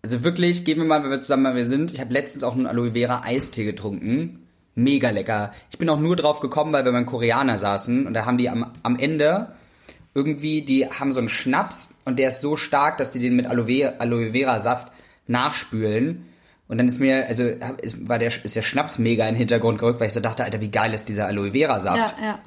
Also 0.04 0.22
wirklich, 0.22 0.66
gehen 0.66 0.76
wir 0.76 0.84
mal, 0.84 1.02
wenn 1.02 1.10
wir 1.10 1.18
zusammen 1.18 1.44
mal 1.44 1.56
wir 1.56 1.64
sind. 1.64 1.94
Ich 1.94 1.98
habe 1.98 2.12
letztens 2.12 2.44
auch 2.44 2.52
einen 2.52 2.66
Aloe 2.66 2.92
Vera 2.92 3.22
Eistee 3.24 3.64
getrunken. 3.64 4.46
Mega 4.74 5.08
lecker. 5.08 5.54
Ich 5.70 5.78
bin 5.78 5.88
auch 5.88 5.98
nur 5.98 6.14
drauf 6.14 6.40
gekommen, 6.40 6.74
weil 6.74 6.84
wir 6.84 6.92
beim 6.92 7.06
Koreaner 7.06 7.56
saßen 7.56 8.06
und 8.06 8.12
da 8.12 8.26
haben 8.26 8.36
die 8.36 8.50
am, 8.50 8.70
am 8.82 8.98
Ende 8.98 9.54
irgendwie, 10.12 10.60
die 10.60 10.86
haben 10.86 11.10
so 11.10 11.20
einen 11.20 11.30
Schnaps 11.30 12.00
und 12.04 12.18
der 12.18 12.28
ist 12.28 12.42
so 12.42 12.58
stark, 12.58 12.98
dass 12.98 13.12
die 13.12 13.18
den 13.18 13.34
mit 13.34 13.46
Aloe, 13.46 13.98
Aloe 13.98 14.32
Vera 14.32 14.60
Saft 14.60 14.92
nachspülen. 15.26 16.26
Und 16.68 16.76
dann 16.76 16.86
ist 16.86 17.00
mir, 17.00 17.26
also 17.26 17.44
ist, 17.80 18.06
war 18.06 18.18
der, 18.18 18.30
ist 18.44 18.56
der 18.56 18.62
Schnaps 18.62 18.98
mega 18.98 19.24
in 19.24 19.36
den 19.36 19.38
Hintergrund 19.38 19.78
gerückt, 19.78 20.00
weil 20.00 20.08
ich 20.08 20.14
so 20.14 20.20
dachte, 20.20 20.44
Alter, 20.44 20.60
wie 20.60 20.70
geil 20.70 20.92
ist 20.92 21.08
dieser 21.08 21.28
Aloe 21.28 21.52
Vera 21.52 21.80
Saft. 21.80 22.14
Ja, 22.20 22.26
ja. 22.26 22.38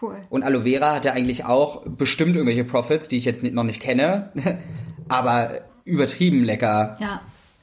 Cool. 0.00 0.16
Und 0.30 0.44
Aloe 0.44 0.62
Vera 0.62 0.94
hat 0.94 1.04
ja 1.04 1.12
eigentlich 1.12 1.44
auch 1.44 1.82
bestimmt 1.84 2.36
irgendwelche 2.36 2.64
Profits, 2.64 3.10
die 3.10 3.18
ich 3.18 3.26
jetzt 3.26 3.44
noch 3.44 3.64
nicht 3.64 3.82
kenne. 3.82 4.32
Aber 5.10 5.60
übertrieben 5.84 6.44
lecker. 6.44 6.96
Ja. 7.00 7.20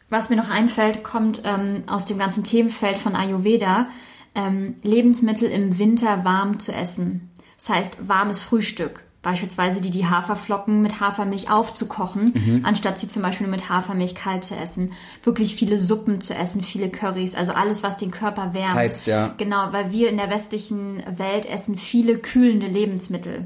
Was 0.09 0.29
mir 0.29 0.35
noch 0.35 0.49
einfällt, 0.49 1.03
kommt 1.03 1.41
ähm, 1.45 1.83
aus 1.87 2.05
dem 2.05 2.17
ganzen 2.17 2.43
Themenfeld 2.43 2.97
von 2.97 3.15
Ayurveda. 3.15 3.87
Ähm, 4.33 4.75
Lebensmittel 4.81 5.49
im 5.49 5.77
Winter 5.77 6.23
warm 6.23 6.59
zu 6.59 6.73
essen. 6.73 7.29
Das 7.57 7.69
heißt, 7.69 8.07
warmes 8.07 8.41
Frühstück. 8.41 9.03
Beispielsweise 9.21 9.81
die, 9.81 9.91
die 9.91 10.07
Haferflocken 10.07 10.81
mit 10.81 11.01
Hafermilch 11.01 11.51
aufzukochen, 11.51 12.31
mhm. 12.33 12.65
anstatt 12.65 12.99
sie 12.99 13.09
zum 13.09 13.21
Beispiel 13.21 13.47
nur 13.47 13.55
mit 13.55 13.67
Hafermilch 13.67 14.15
kalt 14.15 14.45
zu 14.45 14.55
essen. 14.55 14.93
Wirklich 15.23 15.55
viele 15.55 15.77
Suppen 15.77 16.21
zu 16.21 16.33
essen, 16.33 16.63
viele 16.63 16.89
Currys, 16.89 17.35
also 17.35 17.51
alles, 17.51 17.83
was 17.83 17.97
den 17.97 18.11
Körper 18.11 18.53
wärmt. 18.53 18.75
Heizt, 18.75 19.07
ja. 19.07 19.33
Genau, 19.37 19.73
weil 19.73 19.91
wir 19.91 20.09
in 20.09 20.15
der 20.15 20.29
westlichen 20.29 21.03
Welt 21.17 21.45
essen 21.45 21.77
viele 21.77 22.17
kühlende 22.17 22.67
Lebensmittel. 22.67 23.45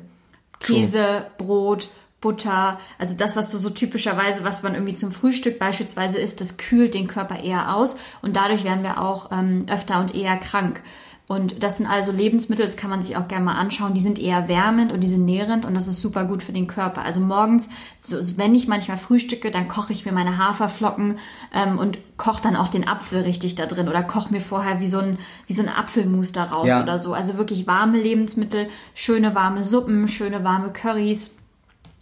Käse. 0.59 1.25
Brot, 1.39 1.89
Butter, 2.23 2.79
also 2.97 3.17
das, 3.17 3.36
was 3.36 3.51
du 3.51 3.57
so 3.57 3.69
typischerweise, 3.69 4.45
was 4.45 4.63
man 4.63 4.73
irgendwie 4.73 4.93
zum 4.93 5.12
Frühstück 5.12 5.59
beispielsweise 5.59 6.19
isst, 6.19 6.39
das 6.39 6.57
kühlt 6.57 6.93
den 6.93 7.07
Körper 7.07 7.39
eher 7.43 7.75
aus 7.75 7.97
und 8.21 8.38
dadurch 8.38 8.63
werden 8.63 8.81
wir 8.81 9.01
auch 9.01 9.29
ähm, 9.31 9.65
öfter 9.69 9.99
und 9.99 10.15
eher 10.15 10.38
krank. 10.38 10.81
Und 11.25 11.63
das 11.63 11.77
sind 11.77 11.88
also 11.88 12.12
Lebensmittel, 12.12 12.65
das 12.65 12.77
kann 12.77 12.89
man 12.89 13.01
sich 13.01 13.15
auch 13.17 13.27
gerne 13.27 13.45
mal 13.45 13.57
anschauen, 13.57 13.93
die 13.93 14.01
sind 14.01 14.19
eher 14.19 14.47
wärmend 14.47 14.91
und 14.91 15.01
die 15.01 15.07
sind 15.07 15.25
nährend 15.25 15.65
und 15.65 15.73
das 15.73 15.88
ist 15.88 16.01
super 16.01 16.25
gut 16.25 16.43
für 16.43 16.51
den 16.51 16.67
Körper. 16.67 17.01
Also 17.01 17.21
morgens, 17.21 17.69
so, 18.01 18.17
wenn 18.38 18.55
ich 18.55 18.67
manchmal 18.67 18.97
frühstücke, 18.97 19.49
dann 19.49 19.67
koche 19.67 19.93
ich 19.93 20.05
mir 20.05 20.12
meine 20.12 20.38
Haferflocken 20.38 21.17
ähm, 21.53 21.79
und 21.79 21.97
koche 22.17 22.41
dann 22.41 22.55
auch 22.55 22.67
den 22.67 22.88
Apfel 22.88 23.21
richtig 23.21 23.55
da 23.55 23.65
drin 23.65 23.89
oder 23.89 24.03
koche 24.03 24.33
mir 24.33 24.41
vorher 24.41 24.79
wie 24.79 24.88
so 24.88 24.99
ein, 24.99 25.17
wie 25.47 25.53
so 25.53 25.63
ein 25.63 25.69
Apfelmus 25.69 26.33
daraus 26.33 26.67
ja. 26.67 26.81
oder 26.81 26.97
so. 26.97 27.13
Also 27.13 27.38
wirklich 27.38 27.67
warme 27.67 27.99
Lebensmittel, 27.99 28.67
schöne 28.93 29.33
warme 29.33 29.63
Suppen, 29.63 30.07
schöne 30.07 30.43
warme 30.43 30.71
Currys 30.71 31.38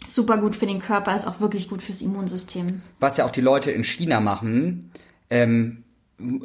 super 0.06 0.38
gut 0.38 0.56
für 0.56 0.66
den 0.66 0.80
Körper, 0.80 1.14
ist 1.14 1.26
auch 1.26 1.40
wirklich 1.40 1.68
gut 1.68 1.82
fürs 1.82 2.02
Immunsystem. 2.02 2.82
Was 3.00 3.16
ja 3.16 3.24
auch 3.24 3.30
die 3.30 3.40
Leute 3.40 3.70
in 3.70 3.84
China 3.84 4.20
machen, 4.20 4.90
ähm, 5.30 5.84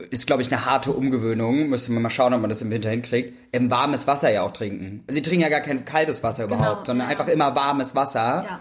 ist, 0.10 0.28
glaube 0.28 0.42
ich, 0.42 0.52
eine 0.52 0.66
harte 0.66 0.92
Umgewöhnung. 0.92 1.70
Müssen 1.70 1.94
wir 1.94 2.00
mal 2.00 2.10
schauen, 2.10 2.34
ob 2.34 2.42
man 2.42 2.50
das 2.50 2.62
im 2.62 2.70
Winter 2.70 2.90
hinkriegt. 2.90 3.38
Ähm, 3.54 3.70
warmes 3.70 4.08
Wasser 4.08 4.32
ja 4.32 4.42
auch 4.42 4.54
trinken. 4.54 5.04
Sie 5.08 5.22
trinken 5.22 5.42
ja 5.42 5.50
gar 5.50 5.60
kein 5.60 5.86
kaltes 5.86 6.24
Wasser 6.24 6.46
genau, 6.46 6.58
überhaupt, 6.58 6.88
sondern 6.88 7.08
ja. 7.08 7.12
einfach 7.12 7.28
immer 7.28 7.56
warmes 7.56 7.96
Wasser. 7.96 8.46
Ja. 8.48 8.60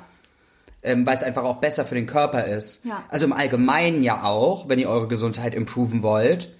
Ähm, 0.82 1.06
weil 1.06 1.16
es 1.16 1.22
einfach 1.22 1.42
auch 1.42 1.56
besser 1.56 1.84
für 1.84 1.94
den 1.94 2.06
Körper 2.06 2.44
ist. 2.44 2.84
Ja. 2.84 3.02
Also 3.08 3.26
im 3.26 3.32
Allgemeinen 3.32 4.02
ja 4.02 4.24
auch, 4.24 4.68
wenn 4.68 4.78
ihr 4.78 4.88
eure 4.88 5.08
Gesundheit 5.08 5.54
improven 5.54 6.02
wollt. 6.02 6.50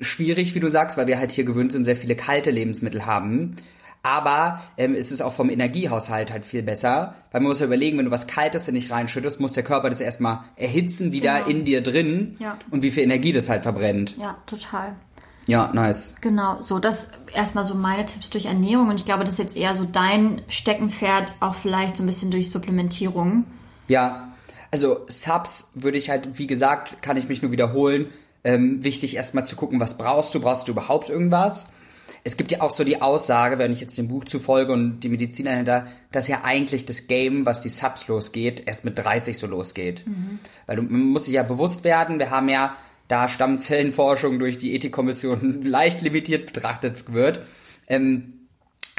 Schwierig, 0.00 0.54
wie 0.54 0.60
du 0.60 0.70
sagst, 0.70 0.96
weil 0.96 1.06
wir 1.06 1.18
halt 1.18 1.32
hier 1.32 1.44
gewöhnt 1.44 1.72
sind, 1.72 1.84
sehr 1.84 1.96
viele 1.96 2.16
kalte 2.16 2.50
Lebensmittel 2.50 3.06
haben 3.06 3.56
aber 4.02 4.62
ähm, 4.76 4.94
es 4.94 5.12
ist 5.12 5.20
auch 5.20 5.32
vom 5.32 5.50
Energiehaushalt 5.50 6.32
halt 6.32 6.44
viel 6.44 6.62
besser, 6.62 7.14
weil 7.32 7.40
man 7.40 7.48
muss 7.48 7.60
ja 7.60 7.66
überlegen, 7.66 7.98
wenn 7.98 8.06
du 8.06 8.10
was 8.10 8.26
Kaltes 8.26 8.68
in 8.68 8.74
dich 8.74 8.90
reinschüttest, 8.90 9.40
muss 9.40 9.52
der 9.52 9.64
Körper 9.64 9.90
das 9.90 10.00
erstmal 10.00 10.40
erhitzen 10.56 11.12
wieder 11.12 11.38
genau. 11.38 11.48
in 11.48 11.64
dir 11.64 11.82
drin 11.82 12.36
ja. 12.38 12.58
und 12.70 12.82
wie 12.82 12.90
viel 12.90 13.02
Energie 13.02 13.32
das 13.32 13.48
halt 13.48 13.62
verbrennt. 13.62 14.16
Ja, 14.18 14.36
total. 14.46 14.94
Ja, 15.46 15.70
nice. 15.72 16.16
Genau, 16.20 16.60
so 16.60 16.78
das 16.78 17.12
erstmal 17.32 17.64
so 17.64 17.74
meine 17.74 18.04
Tipps 18.04 18.30
durch 18.30 18.46
Ernährung 18.46 18.88
und 18.88 18.96
ich 18.96 19.04
glaube, 19.04 19.24
das 19.24 19.34
ist 19.34 19.38
jetzt 19.38 19.56
eher 19.56 19.74
so 19.74 19.84
dein 19.84 20.42
Steckenpferd, 20.48 21.34
auch 21.40 21.54
vielleicht 21.54 21.96
so 21.96 22.02
ein 22.02 22.06
bisschen 22.06 22.30
durch 22.30 22.50
Supplementierung. 22.50 23.44
Ja, 23.86 24.32
also 24.72 25.06
Subs 25.08 25.70
würde 25.74 25.98
ich 25.98 26.10
halt, 26.10 26.38
wie 26.38 26.46
gesagt, 26.46 27.00
kann 27.02 27.16
ich 27.16 27.28
mich 27.28 27.42
nur 27.42 27.52
wiederholen. 27.52 28.06
Ähm, 28.42 28.84
wichtig 28.84 29.16
erstmal 29.16 29.44
zu 29.44 29.56
gucken, 29.56 29.80
was 29.80 29.98
brauchst 29.98 30.34
du? 30.34 30.40
Brauchst 30.40 30.68
du 30.68 30.72
überhaupt 30.72 31.10
irgendwas? 31.10 31.70
Es 32.26 32.36
gibt 32.36 32.50
ja 32.50 32.60
auch 32.60 32.72
so 32.72 32.82
die 32.82 33.02
Aussage, 33.02 33.56
wenn 33.60 33.70
ich 33.70 33.80
jetzt 33.80 33.96
dem 33.96 34.08
Buch 34.08 34.24
zufolge 34.24 34.72
und 34.72 34.98
die 34.98 35.08
Mediziner 35.08 35.52
dahinter, 35.52 35.86
dass 36.10 36.26
ja 36.26 36.40
eigentlich 36.42 36.84
das 36.84 37.06
Game, 37.06 37.46
was 37.46 37.60
die 37.60 37.68
Subs 37.68 38.08
losgeht, 38.08 38.64
erst 38.66 38.84
mit 38.84 38.98
30 38.98 39.38
so 39.38 39.46
losgeht. 39.46 40.04
Mhm. 40.04 40.40
Weil 40.66 40.74
du, 40.74 40.82
man 40.82 41.02
muss 41.02 41.26
sich 41.26 41.34
ja 41.34 41.44
bewusst 41.44 41.84
werden, 41.84 42.18
wir 42.18 42.30
haben 42.30 42.48
ja, 42.48 42.76
da 43.06 43.28
Stammzellenforschung 43.28 44.40
durch 44.40 44.58
die 44.58 44.74
Ethikkommission 44.74 45.62
leicht 45.64 46.02
limitiert 46.02 46.52
betrachtet 46.52 47.12
wird, 47.12 47.42
ähm, 47.86 48.48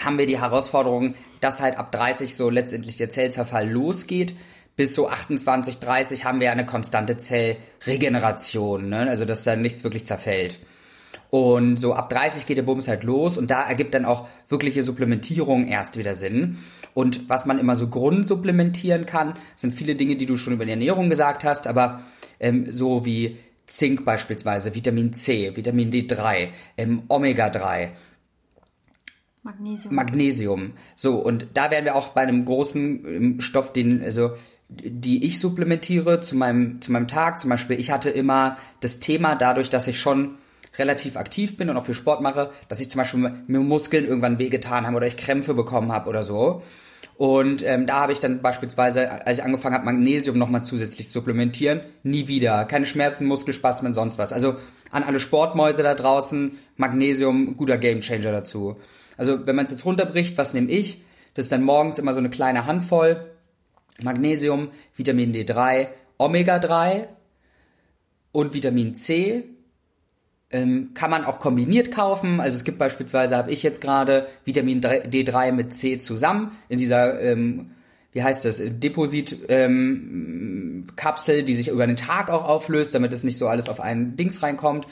haben 0.02 0.18
wir 0.18 0.26
die 0.26 0.40
Herausforderung, 0.40 1.16
dass 1.42 1.60
halt 1.60 1.78
ab 1.78 1.92
30 1.92 2.34
so 2.34 2.50
letztendlich 2.50 2.96
der 2.96 3.10
Zellzerfall 3.10 3.70
losgeht. 3.70 4.36
Bis 4.78 4.96
so 4.96 5.10
28, 5.10 5.80
30 5.80 6.24
haben 6.24 6.40
wir 6.40 6.54
eine 6.54 6.66
konstante 6.66 7.18
Zellregeneration, 7.18 8.88
ne? 8.88 9.10
also 9.10 9.26
dass 9.26 9.44
da 9.44 9.58
nichts 9.58 9.84
wirklich 9.84 10.06
zerfällt. 10.06 10.60
Und 11.30 11.78
so 11.78 11.94
ab 11.94 12.10
30 12.10 12.46
geht 12.46 12.58
der 12.58 12.64
Bums 12.64 12.88
halt 12.88 13.04
los 13.04 13.38
und 13.38 13.52
da 13.52 13.68
ergibt 13.68 13.94
dann 13.94 14.06
auch 14.06 14.28
wirkliche 14.48 14.82
Supplementierung 14.84 15.68
erst 15.68 15.98
wieder 15.98 16.16
Sinn. 16.16 16.58
Und 16.94 17.30
was 17.30 17.46
man 17.46 17.60
immer 17.60 17.76
so 17.76 17.90
grundsupplementieren 17.90 19.06
kann, 19.06 19.36
sind 19.56 19.74
viele 19.74 19.96
Dinge, 19.96 20.16
die 20.16 20.26
du 20.26 20.38
schon 20.38 20.54
über 20.54 20.66
die 20.66 20.72
Ernährung 20.72 21.10
gesagt 21.10 21.44
hast, 21.44 21.68
aber 21.68 22.02
ähm, 22.40 22.72
so 22.72 23.06
wie 23.06 23.38
Zink 23.68 24.06
beispielsweise, 24.06 24.74
Vitamin 24.74 25.14
C, 25.14 25.56
Vitamin 25.56 25.92
D3, 25.92 26.50
ähm, 26.78 27.04
Omega 27.10 27.50
3. 27.50 27.92
Magnesium. 29.44 29.96
Magnesium. 29.96 30.74
So, 30.96 31.16
und 31.20 31.48
da 31.54 31.72
wären 31.72 31.86
wir 31.86 31.96
auch 31.96 32.10
bei 32.10 32.22
einem 32.22 32.46
großen 32.46 33.06
ähm, 33.06 33.42
Stoff, 33.42 33.74
den, 33.74 34.02
also 34.02 34.32
die 34.70 35.26
ich 35.26 35.40
supplementiere 35.40 36.22
zu 36.22 36.36
meinem, 36.36 36.82
zu 36.82 36.92
meinem 36.92 37.08
Tag. 37.08 37.40
Zum 37.40 37.50
Beispiel, 37.50 37.80
ich 37.80 37.92
hatte 37.92 38.10
immer 38.10 38.58
das 38.80 39.00
Thema 39.00 39.36
dadurch, 39.36 39.70
dass 39.70 39.88
ich 39.88 40.00
schon 40.00 40.38
relativ 40.78 41.18
aktiv 41.18 41.58
bin 41.58 41.70
und 41.70 41.78
auch 41.78 41.86
viel 41.86 41.96
Sport 41.96 42.22
mache, 42.22 42.52
dass 42.68 42.80
ich 42.80 42.90
zum 42.90 43.00
Beispiel 43.00 43.32
mir 43.48 43.60
Muskeln 43.60 44.06
irgendwann 44.08 44.40
wehgetan 44.40 44.86
habe 44.86 44.98
oder 44.98 45.08
ich 45.08 45.18
Krämpfe 45.18 45.54
bekommen 45.54 45.92
habe 45.92 46.10
oder 46.10 46.24
so. 46.24 46.62
Und 47.18 47.66
ähm, 47.66 47.88
da 47.88 48.02
habe 48.02 48.14
ich 48.14 48.20
dann 48.20 48.42
beispielsweise, 48.44 49.26
als 49.26 49.40
ich 49.40 49.44
angefangen 49.44 49.74
habe, 49.74 49.86
Magnesium 49.86 50.38
nochmal 50.38 50.64
zusätzlich 50.64 51.08
zu 51.08 51.14
supplementieren, 51.14 51.82
nie 52.04 52.28
wieder. 52.28 52.66
Keine 52.66 52.86
Schmerzen, 52.86 53.26
Muskelspasmen, 53.26 53.96
sonst 53.96 54.20
was. 54.20 54.34
Also 54.34 54.56
an 54.92 55.04
alle 55.04 55.20
Sportmäuse 55.20 55.82
da 55.82 55.96
draußen, 55.96 56.58
Magnesium, 56.76 57.58
guter 57.58 57.80
Gamechanger 57.80 58.32
dazu. 58.32 58.78
Also 59.18 59.48
wenn 59.48 59.56
man 59.56 59.66
es 59.66 59.72
jetzt 59.72 59.86
runterbricht, 59.86 60.38
was 60.38 60.54
nehme 60.54 60.70
ich? 60.70 61.02
Das 61.34 61.46
ist 61.46 61.52
dann 61.52 61.64
morgens 61.64 61.98
immer 61.98 62.14
so 62.14 62.20
eine 62.20 62.30
kleine 62.30 62.68
Handvoll. 62.68 63.32
Magnesium, 64.00 64.70
Vitamin 64.96 65.34
D3, 65.34 65.88
Omega 66.20 66.60
3 66.60 67.10
und 68.32 68.54
Vitamin 68.54 68.94
C 68.94 69.44
ähm, 70.52 70.92
kann 70.94 71.10
man 71.10 71.26
auch 71.26 71.40
kombiniert 71.40 71.92
kaufen. 71.92 72.40
Also 72.40 72.56
es 72.56 72.64
gibt 72.64 72.78
beispielsweise, 72.78 73.36
habe 73.36 73.52
ich 73.52 73.64
jetzt 73.64 73.82
gerade 73.82 74.28
Vitamin 74.46 74.80
D3 74.82 75.52
mit 75.52 75.76
C 75.76 76.00
zusammen 76.00 76.52
in 76.70 76.80
dieser, 76.80 77.22
ähm, 77.22 77.72
wie 78.14 78.24
heißt 78.24 78.46
das, 78.46 78.62
Deposit-Kapsel, 78.64 81.40
ähm, 81.40 81.46
die 81.46 81.54
sich 81.54 81.68
über 81.68 81.86
den 81.86 81.98
Tag 81.98 82.30
auch 82.30 82.48
auflöst, 82.48 82.96
damit 82.96 83.12
es 83.12 83.26
nicht 83.26 83.38
so 83.38 83.48
alles 83.48 83.68
auf 83.70 83.82
einen 83.82 84.16
Dings 84.16 84.42
reinkommt. 84.42 84.88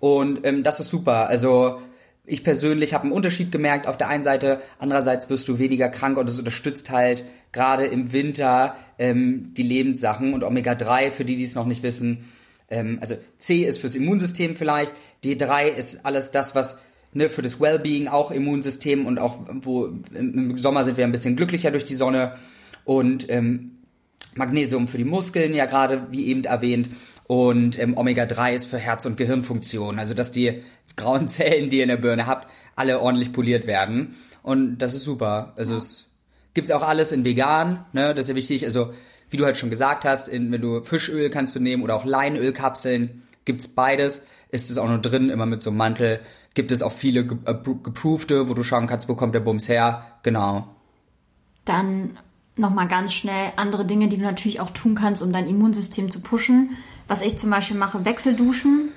Und 0.00 0.40
ähm, 0.44 0.62
das 0.62 0.80
ist 0.80 0.88
super. 0.88 1.28
Also 1.28 1.82
ich 2.24 2.42
persönlich 2.42 2.94
habe 2.94 3.04
einen 3.04 3.12
Unterschied 3.12 3.52
gemerkt 3.52 3.86
auf 3.86 3.98
der 3.98 4.08
einen 4.08 4.24
Seite, 4.24 4.62
andererseits 4.78 5.28
wirst 5.30 5.46
du 5.46 5.58
weniger 5.58 5.90
krank 5.90 6.16
und 6.18 6.28
es 6.28 6.38
unterstützt 6.38 6.90
halt 6.90 7.24
gerade 7.52 7.86
im 7.86 8.12
Winter 8.12 8.74
ähm, 8.98 9.54
die 9.56 9.62
Lebenssachen 9.62 10.34
und 10.34 10.42
Omega-3, 10.42 11.12
für 11.12 11.24
die, 11.24 11.36
die 11.36 11.44
es 11.44 11.54
noch 11.54 11.66
nicht 11.66 11.82
wissen, 11.82 12.24
ähm, 12.68 12.98
also 13.00 13.14
C 13.38 13.64
ist 13.64 13.78
fürs 13.78 13.94
Immunsystem 13.94 14.56
vielleicht, 14.56 14.92
D3 15.24 15.68
ist 15.68 16.04
alles 16.04 16.30
das, 16.30 16.54
was 16.54 16.82
ne, 17.12 17.30
für 17.30 17.42
das 17.42 17.60
Wellbeing 17.60 18.08
auch 18.08 18.30
Immunsystem 18.30 19.06
und 19.06 19.18
auch 19.18 19.38
wo 19.62 19.86
im 20.14 20.58
Sommer 20.58 20.84
sind 20.84 20.96
wir 20.96 21.04
ein 21.04 21.12
bisschen 21.12 21.36
glücklicher 21.36 21.70
durch 21.70 21.84
die 21.84 21.94
Sonne 21.94 22.36
und 22.84 23.30
ähm, 23.30 23.72
Magnesium 24.34 24.86
für 24.86 24.98
die 24.98 25.04
Muskeln, 25.04 25.54
ja 25.54 25.66
gerade 25.66 26.08
wie 26.10 26.26
eben 26.26 26.44
erwähnt 26.44 26.90
und 27.24 27.78
ähm, 27.78 27.96
Omega-3 27.96 28.52
ist 28.52 28.66
für 28.66 28.78
Herz- 28.78 29.06
und 29.06 29.16
Gehirnfunktion, 29.16 29.98
also 29.98 30.14
dass 30.14 30.32
die 30.32 30.62
grauen 30.96 31.28
Zellen, 31.28 31.70
die 31.70 31.78
ihr 31.78 31.84
in 31.84 31.88
der 31.88 31.96
Birne 31.96 32.26
habt, 32.26 32.48
alle 32.76 33.00
ordentlich 33.00 33.32
poliert 33.32 33.66
werden 33.66 34.16
und 34.42 34.78
das 34.78 34.94
ist 34.94 35.04
super. 35.04 35.54
Also 35.56 35.72
ja. 35.72 35.78
es 35.78 36.10
gibt 36.54 36.70
auch 36.72 36.82
alles 36.82 37.12
in 37.12 37.24
vegan, 37.24 37.86
ne, 37.92 38.14
das 38.14 38.26
ist 38.26 38.30
ja 38.30 38.34
wichtig, 38.36 38.64
also 38.64 38.92
wie 39.30 39.36
du 39.36 39.44
halt 39.44 39.58
schon 39.58 39.70
gesagt 39.70 40.04
hast, 40.04 40.28
in, 40.28 40.52
wenn 40.52 40.60
du 40.60 40.82
Fischöl 40.82 41.30
kannst 41.30 41.56
du 41.56 41.60
nehmen 41.60 41.82
oder 41.82 41.96
auch 41.96 42.04
Leinölkapseln, 42.04 43.22
gibt's 43.44 43.68
beides. 43.68 44.26
Ist 44.50 44.70
es 44.70 44.78
auch 44.78 44.88
nur 44.88 44.98
drin, 44.98 45.30
immer 45.30 45.46
mit 45.46 45.62
so 45.62 45.70
einem 45.70 45.78
Mantel. 45.78 46.20
Gibt 46.54 46.72
es 46.72 46.82
auch 46.82 46.92
viele 46.92 47.20
äh, 47.20 47.54
geproofte, 47.54 48.48
wo 48.48 48.54
du 48.54 48.62
schauen 48.62 48.86
kannst, 48.86 49.08
wo 49.08 49.14
kommt 49.14 49.34
der 49.34 49.40
Bums 49.40 49.68
her. 49.68 50.06
Genau. 50.22 50.68
Dann 51.64 52.18
nochmal 52.56 52.88
ganz 52.88 53.12
schnell 53.12 53.52
andere 53.56 53.84
Dinge, 53.84 54.08
die 54.08 54.16
du 54.16 54.22
natürlich 54.22 54.60
auch 54.60 54.70
tun 54.70 54.94
kannst, 54.94 55.22
um 55.22 55.32
dein 55.32 55.48
Immunsystem 55.48 56.10
zu 56.10 56.20
pushen. 56.20 56.76
Was 57.08 57.22
ich 57.22 57.38
zum 57.38 57.50
Beispiel 57.50 57.76
mache, 57.76 58.04
Wechselduschen. 58.04 58.90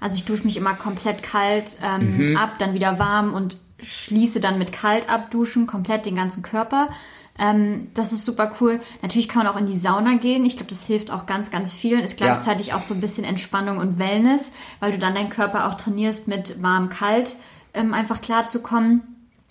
Also 0.00 0.16
ich 0.16 0.24
dusche 0.24 0.44
mich 0.44 0.56
immer 0.56 0.74
komplett 0.74 1.22
kalt 1.22 1.78
ähm, 1.82 2.30
mhm. 2.30 2.36
ab, 2.36 2.58
dann 2.58 2.74
wieder 2.74 2.98
warm 2.98 3.32
und 3.32 3.56
schließe 3.82 4.40
dann 4.40 4.58
mit 4.58 4.72
kalt 4.72 5.08
abduschen, 5.08 5.66
komplett 5.66 6.06
den 6.06 6.16
ganzen 6.16 6.42
Körper. 6.42 6.90
Ähm, 7.38 7.88
das 7.94 8.12
ist 8.12 8.24
super 8.24 8.52
cool. 8.60 8.80
Natürlich 9.02 9.28
kann 9.28 9.44
man 9.44 9.52
auch 9.52 9.58
in 9.58 9.66
die 9.66 9.76
Sauna 9.76 10.14
gehen. 10.14 10.44
Ich 10.44 10.56
glaube, 10.56 10.70
das 10.70 10.86
hilft 10.86 11.10
auch 11.10 11.26
ganz, 11.26 11.50
ganz 11.50 11.72
vielen. 11.72 12.00
Ist 12.00 12.16
gleichzeitig 12.16 12.68
ja. 12.68 12.76
auch 12.76 12.82
so 12.82 12.94
ein 12.94 13.00
bisschen 13.00 13.24
Entspannung 13.24 13.78
und 13.78 13.98
Wellness, 13.98 14.52
weil 14.80 14.92
du 14.92 14.98
dann 14.98 15.14
deinen 15.14 15.30
Körper 15.30 15.68
auch 15.68 15.74
trainierst, 15.74 16.28
mit 16.28 16.62
warm-kalt 16.62 17.36
ähm, 17.74 17.94
einfach 17.94 18.20
klarzukommen. 18.20 19.02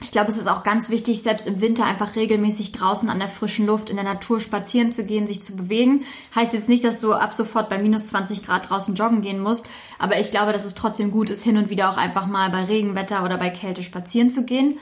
Ich 0.01 0.11
glaube, 0.11 0.29
es 0.29 0.37
ist 0.37 0.47
auch 0.47 0.63
ganz 0.63 0.89
wichtig, 0.89 1.23
selbst 1.23 1.47
im 1.47 1.61
Winter 1.61 1.85
einfach 1.85 2.17
regelmäßig 2.17 2.73
draußen 2.73 3.09
an 3.09 3.19
der 3.19 3.29
frischen 3.29 3.65
Luft 3.65 3.89
in 3.89 3.95
der 3.95 4.03
Natur 4.03 4.41
spazieren 4.41 4.91
zu 4.91 5.05
gehen, 5.05 5.25
sich 5.25 5.41
zu 5.41 5.55
bewegen. 5.55 6.03
Heißt 6.35 6.53
jetzt 6.53 6.67
nicht, 6.67 6.83
dass 6.83 6.99
du 6.99 7.13
ab 7.13 7.33
sofort 7.33 7.69
bei 7.69 7.77
minus 7.77 8.07
20 8.07 8.45
Grad 8.45 8.69
draußen 8.69 8.95
joggen 8.95 9.21
gehen 9.21 9.39
musst, 9.39 9.67
aber 9.97 10.19
ich 10.19 10.31
glaube, 10.31 10.51
dass 10.51 10.65
es 10.65 10.75
trotzdem 10.75 11.11
gut 11.11 11.29
ist, 11.29 11.43
hin 11.43 11.57
und 11.57 11.69
wieder 11.69 11.89
auch 11.89 11.97
einfach 11.97 12.27
mal 12.27 12.49
bei 12.49 12.65
Regenwetter 12.65 13.23
oder 13.23 13.37
bei 13.37 13.49
Kälte 13.49 13.83
spazieren 13.83 14.29
zu 14.29 14.45
gehen. 14.45 14.79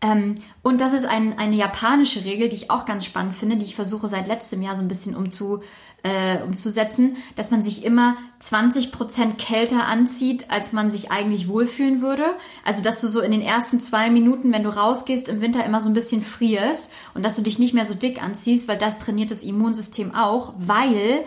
Ähm, 0.00 0.34
und 0.62 0.80
das 0.80 0.92
ist 0.92 1.06
ein, 1.06 1.38
eine 1.38 1.56
japanische 1.56 2.24
Regel, 2.24 2.48
die 2.48 2.56
ich 2.56 2.70
auch 2.70 2.84
ganz 2.84 3.04
spannend 3.04 3.34
finde, 3.34 3.56
die 3.56 3.64
ich 3.64 3.74
versuche 3.74 4.08
seit 4.08 4.26
letztem 4.26 4.62
Jahr 4.62 4.76
so 4.76 4.82
ein 4.82 4.88
bisschen 4.88 5.16
umzu, 5.16 5.62
äh, 6.02 6.42
umzusetzen, 6.42 7.16
dass 7.34 7.50
man 7.50 7.62
sich 7.62 7.84
immer 7.84 8.16
20% 8.40 9.36
kälter 9.38 9.86
anzieht, 9.86 10.50
als 10.50 10.72
man 10.72 10.90
sich 10.90 11.10
eigentlich 11.10 11.48
wohlfühlen 11.48 12.02
würde. 12.02 12.24
Also, 12.64 12.82
dass 12.82 13.00
du 13.00 13.08
so 13.08 13.20
in 13.20 13.32
den 13.32 13.40
ersten 13.40 13.80
zwei 13.80 14.10
Minuten, 14.10 14.52
wenn 14.52 14.62
du 14.62 14.74
rausgehst 14.74 15.28
im 15.28 15.40
Winter, 15.40 15.64
immer 15.64 15.80
so 15.80 15.88
ein 15.88 15.94
bisschen 15.94 16.22
frierst 16.22 16.90
und 17.14 17.24
dass 17.24 17.36
du 17.36 17.42
dich 17.42 17.58
nicht 17.58 17.74
mehr 17.74 17.86
so 17.86 17.94
dick 17.94 18.22
anziehst, 18.22 18.68
weil 18.68 18.78
das 18.78 18.98
trainiert 18.98 19.30
das 19.30 19.42
Immunsystem 19.42 20.14
auch, 20.14 20.52
weil 20.58 21.24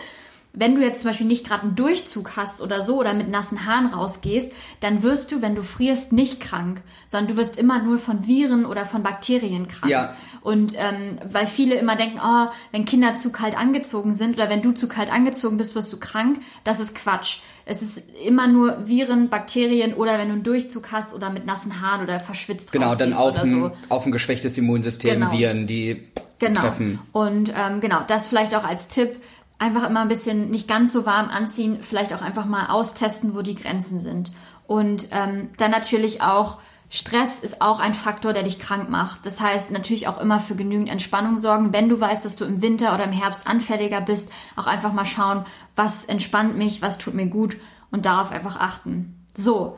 wenn 0.53 0.75
du 0.75 0.81
jetzt 0.81 1.01
zum 1.01 1.11
Beispiel 1.11 1.27
nicht 1.27 1.47
gerade 1.47 1.63
einen 1.63 1.75
Durchzug 1.75 2.35
hast 2.35 2.61
oder 2.61 2.81
so 2.81 2.99
oder 2.99 3.13
mit 3.13 3.29
nassen 3.29 3.65
Haaren 3.65 3.87
rausgehst, 3.87 4.53
dann 4.79 5.03
wirst 5.03 5.31
du, 5.31 5.41
wenn 5.41 5.55
du 5.55 5.61
frierst, 5.61 6.11
nicht 6.11 6.41
krank, 6.41 6.81
sondern 7.07 7.35
du 7.35 7.37
wirst 7.37 7.57
immer 7.57 7.81
nur 7.81 7.99
von 7.99 8.25
Viren 8.25 8.65
oder 8.65 8.85
von 8.85 9.03
Bakterien 9.03 9.67
krank. 9.67 9.91
Ja. 9.91 10.15
Und 10.41 10.73
ähm, 10.77 11.19
weil 11.29 11.45
viele 11.45 11.75
immer 11.75 11.95
denken, 11.95 12.19
oh, 12.23 12.47
wenn 12.71 12.85
Kinder 12.85 13.15
zu 13.15 13.31
kalt 13.31 13.57
angezogen 13.57 14.13
sind 14.13 14.35
oder 14.35 14.49
wenn 14.49 14.61
du 14.61 14.71
zu 14.71 14.87
kalt 14.87 15.11
angezogen 15.11 15.57
bist, 15.57 15.75
wirst 15.75 15.93
du 15.93 15.99
krank. 15.99 16.39
Das 16.63 16.79
ist 16.79 16.95
Quatsch. 16.95 17.39
Es 17.65 17.83
ist 17.83 18.09
immer 18.25 18.47
nur 18.47 18.87
Viren, 18.87 19.29
Bakterien 19.29 19.93
oder 19.93 20.17
wenn 20.17 20.29
du 20.29 20.33
einen 20.33 20.43
Durchzug 20.43 20.91
hast 20.91 21.13
oder 21.13 21.29
mit 21.29 21.45
nassen 21.45 21.81
Haaren 21.81 22.03
oder 22.03 22.19
verschwitzt 22.19 22.71
Genau, 22.71 22.95
dann 22.95 23.13
auf 23.13 23.37
ein, 23.37 23.51
so. 23.51 23.71
auf 23.89 24.05
ein 24.05 24.11
geschwächtes 24.11 24.57
Immunsystem 24.57 25.19
genau. 25.19 25.31
Viren, 25.31 25.67
die 25.67 26.07
genau. 26.39 26.61
treffen. 26.61 26.99
Und 27.11 27.53
ähm, 27.55 27.79
genau, 27.79 28.01
das 28.07 28.25
vielleicht 28.25 28.55
auch 28.55 28.63
als 28.63 28.87
Tipp 28.87 29.17
einfach 29.59 29.87
immer 29.87 30.01
ein 30.01 30.07
bisschen 30.07 30.49
nicht 30.49 30.67
ganz 30.67 30.91
so 30.91 31.05
warm 31.05 31.29
anziehen, 31.29 31.79
vielleicht 31.81 32.13
auch 32.13 32.21
einfach 32.21 32.45
mal 32.45 32.67
austesten, 32.67 33.35
wo 33.35 33.41
die 33.41 33.55
Grenzen 33.55 34.01
sind. 34.01 34.31
Und 34.65 35.09
ähm, 35.11 35.49
dann 35.57 35.71
natürlich 35.71 36.21
auch 36.21 36.59
Stress 36.91 37.39
ist 37.41 37.61
auch 37.61 37.79
ein 37.79 37.93
Faktor, 37.93 38.33
der 38.33 38.41
dich 38.41 38.57
krank 38.57 38.89
macht. 38.89 39.23
Das 39.25 39.41
heißt 39.41 39.69
natürlich 39.69 40.07
auch 40.07 40.19
immer 40.19 40.39
für 40.39 40.55
genügend 40.55 40.89
Entspannung 40.89 41.37
sorgen. 41.37 41.71
Wenn 41.71 41.87
du 41.87 41.99
weißt, 41.99 42.25
dass 42.25 42.35
du 42.35 42.45
im 42.45 42.63
Winter 42.63 42.95
oder 42.95 43.03
im 43.03 43.11
Herbst 43.11 43.47
anfälliger 43.47 44.01
bist, 44.01 44.31
auch 44.55 44.65
einfach 44.65 44.91
mal 44.91 45.05
schauen, 45.05 45.45
was 45.75 46.05
entspannt 46.05 46.57
mich, 46.57 46.81
was 46.81 46.97
tut 46.97 47.13
mir 47.13 47.27
gut 47.27 47.57
und 47.91 48.07
darauf 48.07 48.31
einfach 48.31 48.59
achten. 48.59 49.23
So, 49.37 49.77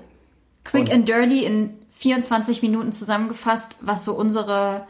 quick 0.64 0.84
und 0.84 0.92
and 0.94 1.08
dirty 1.08 1.44
in 1.44 1.78
24 1.96 2.62
Minuten 2.62 2.94
zusammengefasst, 2.94 3.76
was 3.82 4.06
so 4.06 4.14
unsere 4.14 4.88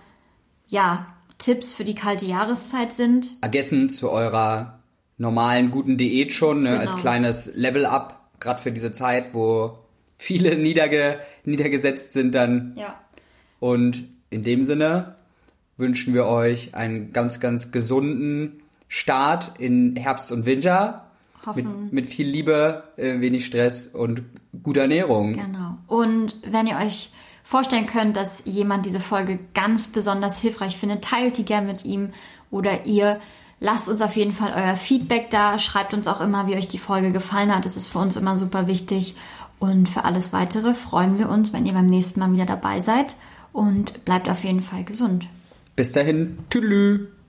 ja, 0.67 1.07
Tipps 1.39 1.73
für 1.73 1.83
die 1.83 1.95
kalte 1.95 2.25
Jahreszeit 2.25 2.93
sind. 2.93 3.31
Ergänzend 3.41 3.93
zu 3.93 4.11
eurer 4.11 4.80
normalen 5.21 5.69
guten 5.69 5.97
Diät 5.97 6.33
schon, 6.33 6.63
ne, 6.63 6.71
genau. 6.71 6.81
als 6.81 6.97
kleines 6.97 7.55
Level-up, 7.55 8.19
gerade 8.39 8.59
für 8.59 8.71
diese 8.71 8.91
Zeit, 8.91 9.33
wo 9.33 9.77
viele 10.17 10.55
niederge 10.57 11.19
niedergesetzt 11.45 12.11
sind 12.11 12.35
dann. 12.35 12.73
Ja. 12.75 12.99
Und 13.59 14.05
in 14.31 14.43
dem 14.43 14.63
Sinne 14.63 15.15
wünschen 15.77 16.13
wir 16.13 16.25
euch 16.25 16.73
einen 16.73 17.13
ganz, 17.13 17.39
ganz 17.39 17.71
gesunden 17.71 18.63
Start 18.87 19.59
in 19.59 19.95
Herbst 19.95 20.31
und 20.31 20.45
Winter. 20.45 21.05
Hoffen. 21.45 21.85
Mit, 21.85 21.93
mit 21.93 22.05
viel 22.05 22.27
Liebe, 22.27 22.83
äh, 22.97 23.19
wenig 23.19 23.45
Stress 23.45 23.87
und 23.87 24.23
guter 24.63 24.81
Ernährung. 24.81 25.33
Genau. 25.33 25.77
Und 25.87 26.35
wenn 26.45 26.67
ihr 26.67 26.77
euch 26.77 27.11
vorstellen 27.43 27.85
könnt, 27.85 28.15
dass 28.15 28.43
jemand 28.45 28.85
diese 28.85 28.99
Folge 28.99 29.39
ganz 29.53 29.87
besonders 29.87 30.39
hilfreich 30.39 30.77
findet, 30.77 31.03
teilt 31.03 31.37
die 31.37 31.45
gern 31.45 31.67
mit 31.67 31.85
ihm 31.85 32.11
oder 32.49 32.85
ihr. 32.85 33.19
Lasst 33.63 33.89
uns 33.89 34.01
auf 34.01 34.15
jeden 34.15 34.33
Fall 34.33 34.53
euer 34.55 34.75
Feedback 34.75 35.29
da. 35.29 35.59
Schreibt 35.59 35.93
uns 35.93 36.07
auch 36.07 36.19
immer, 36.19 36.47
wie 36.47 36.55
euch 36.55 36.67
die 36.67 36.79
Folge 36.79 37.11
gefallen 37.11 37.55
hat. 37.55 37.63
Das 37.63 37.77
ist 37.77 37.89
für 37.89 37.99
uns 37.99 38.17
immer 38.17 38.35
super 38.39 38.65
wichtig. 38.65 39.15
Und 39.59 39.87
für 39.87 40.03
alles 40.03 40.33
weitere 40.33 40.73
freuen 40.73 41.19
wir 41.19 41.29
uns, 41.29 41.53
wenn 41.53 41.67
ihr 41.67 41.73
beim 41.73 41.85
nächsten 41.85 42.19
Mal 42.19 42.33
wieder 42.33 42.47
dabei 42.47 42.79
seid. 42.79 43.15
Und 43.53 44.03
bleibt 44.03 44.29
auf 44.29 44.43
jeden 44.43 44.63
Fall 44.63 44.83
gesund. 44.83 45.27
Bis 45.75 45.91
dahin. 45.91 46.39
Tschüss. 46.49 47.20